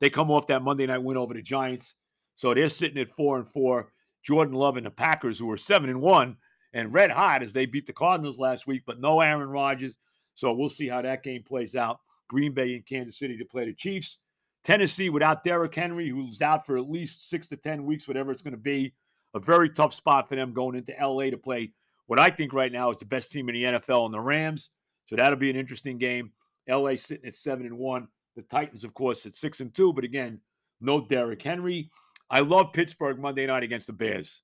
They 0.00 0.10
come 0.10 0.30
off 0.30 0.46
that 0.48 0.62
Monday 0.62 0.86
night 0.86 1.02
win 1.02 1.16
over 1.16 1.34
the 1.34 1.42
Giants. 1.42 1.94
So 2.34 2.54
they're 2.54 2.68
sitting 2.68 3.00
at 3.00 3.10
four 3.10 3.38
and 3.38 3.48
four. 3.48 3.92
Jordan 4.24 4.54
Love 4.54 4.76
and 4.76 4.86
the 4.86 4.90
Packers, 4.90 5.38
who 5.38 5.50
are 5.50 5.56
seven 5.56 5.90
and 5.90 6.00
one 6.00 6.36
and 6.74 6.92
red 6.92 7.10
hot 7.10 7.42
as 7.42 7.52
they 7.52 7.66
beat 7.66 7.86
the 7.86 7.92
Cardinals 7.92 8.38
last 8.38 8.66
week, 8.66 8.82
but 8.86 9.00
no 9.00 9.20
Aaron 9.20 9.48
Rodgers. 9.48 9.98
So 10.34 10.52
we'll 10.52 10.70
see 10.70 10.88
how 10.88 11.02
that 11.02 11.22
game 11.22 11.42
plays 11.42 11.76
out. 11.76 12.00
Green 12.28 12.52
Bay 12.52 12.74
and 12.74 12.86
Kansas 12.86 13.18
City 13.18 13.36
to 13.36 13.44
play 13.44 13.66
the 13.66 13.74
Chiefs. 13.74 14.18
Tennessee 14.64 15.10
without 15.10 15.44
Derrick 15.44 15.74
Henry, 15.74 16.08
who's 16.08 16.40
out 16.40 16.64
for 16.64 16.78
at 16.78 16.88
least 16.88 17.28
six 17.28 17.48
to 17.48 17.56
10 17.56 17.84
weeks, 17.84 18.06
whatever 18.06 18.30
it's 18.30 18.42
going 18.42 18.52
to 18.52 18.58
be. 18.58 18.94
A 19.34 19.40
very 19.40 19.70
tough 19.70 19.92
spot 19.92 20.28
for 20.28 20.36
them 20.36 20.52
going 20.52 20.76
into 20.76 20.94
LA 21.00 21.30
to 21.30 21.38
play 21.38 21.72
what 22.06 22.18
I 22.18 22.30
think 22.30 22.52
right 22.52 22.70
now 22.70 22.90
is 22.90 22.98
the 22.98 23.06
best 23.06 23.30
team 23.30 23.48
in 23.48 23.54
the 23.54 23.64
NFL 23.64 24.04
and 24.04 24.14
the 24.14 24.20
Rams. 24.20 24.70
So 25.06 25.16
that'll 25.16 25.38
be 25.38 25.50
an 25.50 25.56
interesting 25.56 25.98
game. 25.98 26.32
LA 26.68 26.96
sitting 26.96 27.26
at 27.26 27.36
seven 27.36 27.66
and 27.66 27.78
one. 27.78 28.08
The 28.36 28.42
Titans, 28.42 28.84
of 28.84 28.94
course, 28.94 29.26
at 29.26 29.34
six 29.34 29.60
and 29.60 29.74
two. 29.74 29.92
But 29.92 30.04
again, 30.04 30.40
no 30.80 31.00
Derrick 31.00 31.42
Henry. 31.42 31.90
I 32.30 32.40
love 32.40 32.72
Pittsburgh 32.72 33.18
Monday 33.18 33.46
night 33.46 33.62
against 33.62 33.86
the 33.86 33.92
Bears. 33.92 34.42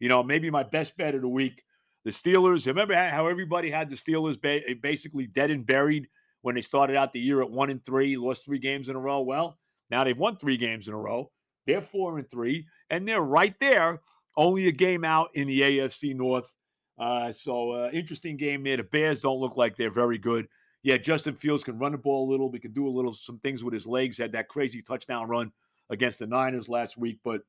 You 0.00 0.08
know, 0.08 0.22
maybe 0.22 0.50
my 0.50 0.62
best 0.62 0.96
bet 0.96 1.14
of 1.14 1.22
the 1.22 1.28
week. 1.28 1.62
The 2.04 2.10
Steelers. 2.10 2.66
Remember 2.66 2.94
how 2.94 3.28
everybody 3.28 3.70
had 3.70 3.88
the 3.88 3.96
Steelers 3.96 4.38
basically 4.82 5.26
dead 5.26 5.50
and 5.50 5.66
buried 5.66 6.06
when 6.42 6.54
they 6.54 6.62
started 6.62 6.96
out 6.96 7.12
the 7.12 7.20
year 7.20 7.40
at 7.40 7.50
one 7.50 7.70
and 7.70 7.82
three, 7.82 8.16
lost 8.16 8.44
three 8.44 8.58
games 8.58 8.90
in 8.90 8.96
a 8.96 9.00
row. 9.00 9.22
Well, 9.22 9.58
now 9.90 10.04
they've 10.04 10.16
won 10.16 10.36
three 10.36 10.58
games 10.58 10.88
in 10.88 10.94
a 10.94 10.98
row. 10.98 11.30
They're 11.66 11.80
four 11.80 12.18
and 12.18 12.30
three, 12.30 12.66
and 12.90 13.08
they're 13.08 13.22
right 13.22 13.54
there, 13.58 14.02
only 14.36 14.68
a 14.68 14.72
game 14.72 15.02
out 15.02 15.30
in 15.32 15.46
the 15.46 15.62
AFC 15.62 16.14
North 16.14 16.52
uh, 16.98 17.32
so 17.32 17.72
uh, 17.72 17.90
interesting 17.92 18.36
game 18.36 18.62
there. 18.62 18.76
The 18.76 18.84
Bears 18.84 19.20
don't 19.20 19.40
look 19.40 19.56
like 19.56 19.76
they're 19.76 19.90
very 19.90 20.18
good. 20.18 20.46
Yeah, 20.82 20.96
Justin 20.98 21.34
Fields 21.34 21.64
can 21.64 21.78
run 21.78 21.92
the 21.92 21.98
ball 21.98 22.28
a 22.28 22.30
little. 22.30 22.50
We 22.50 22.60
can 22.60 22.72
do 22.72 22.86
a 22.86 22.90
little 22.90 23.12
some 23.12 23.38
things 23.38 23.64
with 23.64 23.74
his 23.74 23.86
legs. 23.86 24.18
Had 24.18 24.32
that 24.32 24.48
crazy 24.48 24.82
touchdown 24.82 25.28
run 25.28 25.50
against 25.90 26.18
the 26.18 26.26
Niners 26.26 26.68
last 26.68 26.96
week, 26.96 27.18
but 27.24 27.40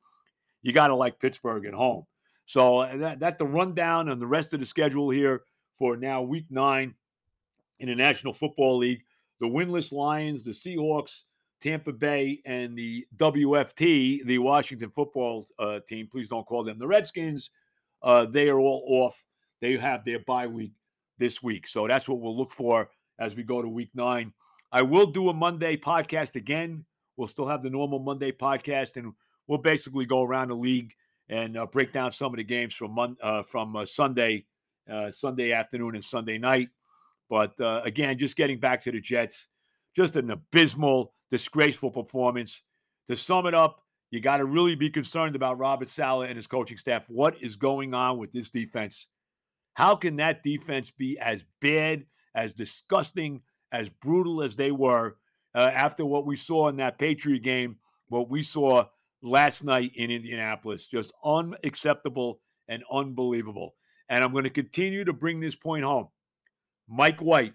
you 0.61 0.73
got 0.73 0.87
to 0.87 0.95
like 0.95 1.19
Pittsburgh 1.19 1.65
at 1.65 1.73
home. 1.73 2.05
So 2.45 2.79
uh, 2.79 2.97
that 2.97 3.19
that 3.19 3.37
the 3.37 3.45
rundown 3.45 4.09
on 4.09 4.19
the 4.19 4.27
rest 4.27 4.53
of 4.53 4.59
the 4.59 4.65
schedule 4.65 5.09
here 5.09 5.43
for 5.77 5.97
now 5.97 6.21
week 6.21 6.45
nine 6.49 6.93
in 7.79 7.89
the 7.89 7.95
National 7.95 8.33
Football 8.33 8.77
League. 8.77 9.03
The 9.39 9.47
winless 9.47 9.91
Lions, 9.91 10.43
the 10.43 10.51
Seahawks, 10.51 11.23
Tampa 11.61 11.91
Bay, 11.91 12.41
and 12.45 12.77
the 12.77 13.05
WFT, 13.17 14.23
the 14.23 14.37
Washington 14.37 14.89
Football 14.89 15.45
uh, 15.59 15.79
Team. 15.87 16.07
Please 16.09 16.29
don't 16.29 16.45
call 16.45 16.63
them 16.63 16.79
the 16.79 16.87
Redskins. 16.87 17.49
Uh, 18.01 18.25
they 18.25 18.47
are 18.47 18.59
all 18.59 18.85
off 18.87 19.25
they 19.61 19.77
have 19.77 20.05
their 20.05 20.19
bye 20.19 20.47
week 20.47 20.73
this 21.17 21.41
week. 21.41 21.67
So 21.67 21.87
that's 21.87 22.07
what 22.07 22.19
we'll 22.19 22.37
look 22.37 22.51
for 22.51 22.89
as 23.19 23.35
we 23.35 23.43
go 23.43 23.61
to 23.61 23.67
week 23.67 23.89
nine. 23.93 24.33
I 24.71 24.81
will 24.81 25.07
do 25.07 25.29
a 25.29 25.33
Monday 25.33 25.77
podcast 25.77 26.35
again. 26.35 26.85
We'll 27.17 27.27
still 27.27 27.47
have 27.47 27.63
the 27.63 27.69
normal 27.69 27.99
Monday 27.99 28.31
podcast, 28.31 28.97
and 28.97 29.13
we'll 29.47 29.59
basically 29.59 30.05
go 30.05 30.21
around 30.21 30.49
the 30.49 30.55
league 30.55 30.93
and 31.29 31.57
uh, 31.57 31.65
break 31.65 31.91
down 31.93 32.11
some 32.11 32.33
of 32.33 32.37
the 32.37 32.43
games 32.43 32.73
from 32.73 33.17
uh, 33.21 33.43
from 33.43 33.75
uh, 33.75 33.85
Sunday, 33.85 34.45
uh, 34.89 35.11
Sunday 35.11 35.51
afternoon 35.51 35.95
and 35.95 36.03
Sunday 36.03 36.37
night. 36.37 36.69
But 37.29 37.59
uh, 37.59 37.81
again, 37.83 38.17
just 38.17 38.35
getting 38.35 38.59
back 38.59 38.81
to 38.83 38.91
the 38.91 39.01
Jets, 39.01 39.47
just 39.95 40.15
an 40.15 40.29
abysmal, 40.29 41.13
disgraceful 41.31 41.91
performance. 41.91 42.61
To 43.07 43.17
sum 43.17 43.45
it 43.45 43.53
up, 43.53 43.83
you 44.11 44.19
got 44.19 44.37
to 44.37 44.45
really 44.45 44.75
be 44.75 44.89
concerned 44.89 45.35
about 45.35 45.57
Robert 45.57 45.89
Saleh 45.89 46.27
and 46.27 46.35
his 46.35 46.47
coaching 46.47 46.77
staff. 46.77 47.05
What 47.09 47.41
is 47.41 47.55
going 47.55 47.93
on 47.93 48.17
with 48.17 48.31
this 48.31 48.49
defense? 48.49 49.07
How 49.73 49.95
can 49.95 50.15
that 50.17 50.41
defense 50.43 50.91
be 50.91 51.19
as 51.19 51.43
bad, 51.61 52.05
as 52.33 52.53
disgusting, 52.53 53.41
as 53.71 53.89
brutal 53.89 54.41
as 54.41 54.55
they 54.55 54.71
were 54.71 55.17
uh, 55.53 55.69
after 55.73 56.05
what 56.05 56.25
we 56.25 56.37
saw 56.37 56.69
in 56.69 56.77
that 56.77 56.97
Patriot 56.97 57.43
game, 57.43 57.77
what 58.07 58.29
we 58.29 58.43
saw 58.43 58.85
last 59.25 59.63
night 59.63 59.91
in 59.95 60.11
Indianapolis? 60.11 60.87
Just 60.87 61.13
unacceptable 61.23 62.39
and 62.67 62.83
unbelievable. 62.91 63.75
And 64.09 64.23
I'm 64.23 64.31
going 64.31 64.43
to 64.43 64.49
continue 64.49 65.03
to 65.03 65.13
bring 65.13 65.39
this 65.39 65.55
point 65.55 65.83
home. 65.83 66.07
Mike 66.87 67.19
White, 67.19 67.53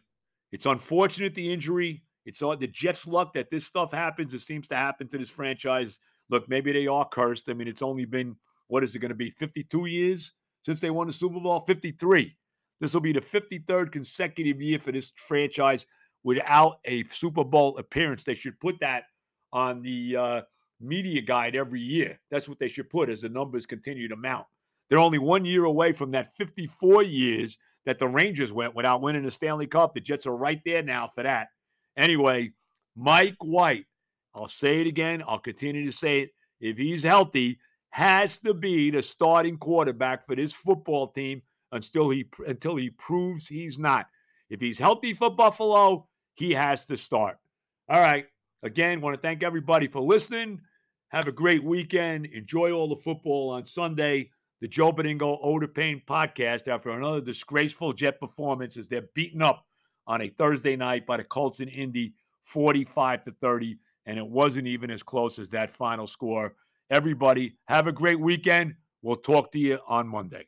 it's 0.53 0.67
unfortunate 0.67 1.35
the 1.35 1.53
injury. 1.53 2.03
It's 2.27 2.43
all 2.43 2.57
the 2.57 2.67
Jets' 2.67 3.07
luck 3.07 3.35
that 3.35 3.51
this 3.51 3.67
stuff 3.67 3.93
happens. 3.93 4.35
It 4.35 4.41
seems 4.41 4.67
to 4.69 4.77
happen 4.77 5.09
to 5.09 5.19
this 5.19 5.31
franchise. 5.31 6.01
Look, 6.29 6.49
maybe 6.49 6.73
they 6.73 6.87
are 6.87 7.09
cursed. 7.09 7.49
I 7.49 7.55
mean, 7.55 7.69
it's 7.69 7.83
only 7.83 8.05
been, 8.05 8.37
what 8.69 8.85
is 8.85 8.95
it 8.95 8.99
going 8.99 9.11
to 9.11 9.15
be, 9.15 9.31
52 9.31 9.87
years 9.87 10.33
since 10.65 10.81
they 10.81 10.91
won 10.91 11.07
the 11.07 11.13
Super 11.13 11.41
Bowl 11.41 11.65
53. 11.67 12.37
This 12.81 12.95
will 12.95 13.01
be 13.01 13.13
the 13.13 13.21
53rd 13.21 13.93
consecutive 13.93 14.61
year 14.61 14.79
for 14.79 14.93
this 14.93 15.13
franchise 15.17 15.87
without 16.23 16.79
a 16.85 17.05
Super 17.09 17.45
Bowl 17.45 17.77
appearance. 17.79 18.25
They 18.25 18.35
should 18.35 18.59
put 18.61 18.79
that 18.81 19.05
on 19.53 19.83
the 19.83 20.17
uh, 20.17 20.41
media 20.81 21.21
guide 21.21 21.57
every 21.57 21.81
year. 21.81 22.19
That's 22.31 22.49
what 22.49 22.59
they 22.59 22.69
should 22.69 22.91
put 22.91 23.09
as 23.09 23.21
the 23.21 23.29
numbers 23.29 23.67
continue 23.67 24.09
to 24.09 24.17
mount. 24.17 24.47
They're 24.89 24.99
only 24.99 25.19
one 25.19 25.45
year 25.45 25.65
away 25.65 25.93
from 25.93 26.11
that 26.13 26.35
54 26.37 27.03
years 27.05 27.59
that 27.87 27.99
the 27.99 28.09
Rangers 28.09 28.53
went 28.53 28.75
without 28.75 29.03
winning 29.03 29.23
the 29.23 29.31
Stanley 29.31 29.67
Cup. 29.67 29.95
The 29.95 30.01
Jets 30.01 30.27
are 30.27 30.37
right 30.37 30.61
there 30.65 30.83
now 30.83 31.09
for 31.15 31.23
that. 31.23 31.49
Anyway, 31.97 32.53
Mike 32.97 33.37
White, 33.41 33.87
I'll 34.35 34.49
say 34.49 34.81
it 34.81 34.87
again. 34.87 35.23
I'll 35.27 35.39
continue 35.39 35.87
to 35.87 35.97
say 35.97 36.21
it. 36.21 36.31
If 36.61 36.77
he's 36.77 37.03
healthy, 37.03 37.59
has 37.91 38.39
to 38.39 38.55
be 38.55 38.91
the 38.91 39.03
starting 39.03 39.57
quarterback 39.57 40.27
for 40.27 40.37
this 40.37 40.53
football 40.53 41.09
team 41.09 41.43
until 41.73 42.11
he 42.11 42.27
until 42.47 42.77
he 42.77 42.91
proves 42.91 43.47
he's 43.47 43.79
not. 43.79 44.07
If 44.49 44.61
he's 44.61 44.79
healthy 44.79 45.15
for 45.15 45.31
Buffalo, 45.31 46.09
he 46.35 46.53
has 46.53 46.85
to 46.87 46.97
start. 46.97 47.39
All 47.89 48.01
right. 48.01 48.27
Again, 48.63 49.01
want 49.01 49.15
to 49.17 49.21
thank 49.21 49.43
everybody 49.43 49.89
for 49.89 50.01
listening. 50.01 50.61
Have 51.11 51.27
a 51.27 51.33
great 51.33 51.65
weekend. 51.65 52.27
Enjoy 52.27 52.71
all 52.71 52.89
the 52.89 52.95
football 52.95 53.51
on 53.51 53.67
Sunday. 53.67 54.31
The 54.61 54.69
Joe 54.69 54.93
Benigno 54.93 55.41
Ode 55.43 55.75
Pain 55.75 56.01
podcast 56.09 56.69
after 56.69 56.91
another 56.91 57.21
disgraceful 57.21 57.93
Jet 57.93 58.21
performance 58.21 58.77
as 58.77 58.87
they're 58.87 59.09
beaten 59.13 59.43
up 59.43 59.67
on 60.07 60.23
a 60.23 60.29
Thursday 60.29 60.77
night 60.77 61.07
by 61.07 61.17
the 61.17 61.25
Colts 61.25 61.59
in 61.59 61.67
Indy 61.67 62.15
45 62.43 63.25
to 63.25 63.33
30. 63.33 63.77
And 64.07 64.19
it 64.19 64.27
wasn't 64.27 64.69
even 64.69 64.89
as 64.89 65.03
close 65.03 65.41
as 65.41 65.51
that 65.51 65.73
final 65.73 66.07
score. 66.07 66.55
Everybody, 66.91 67.57
have 67.65 67.89
a 67.89 67.93
great 67.93 68.21
weekend. 68.21 68.77
We'll 69.03 69.17
talk 69.17 69.51
to 69.51 69.59
you 69.59 69.81
on 69.89 70.07
Monday. 70.07 70.47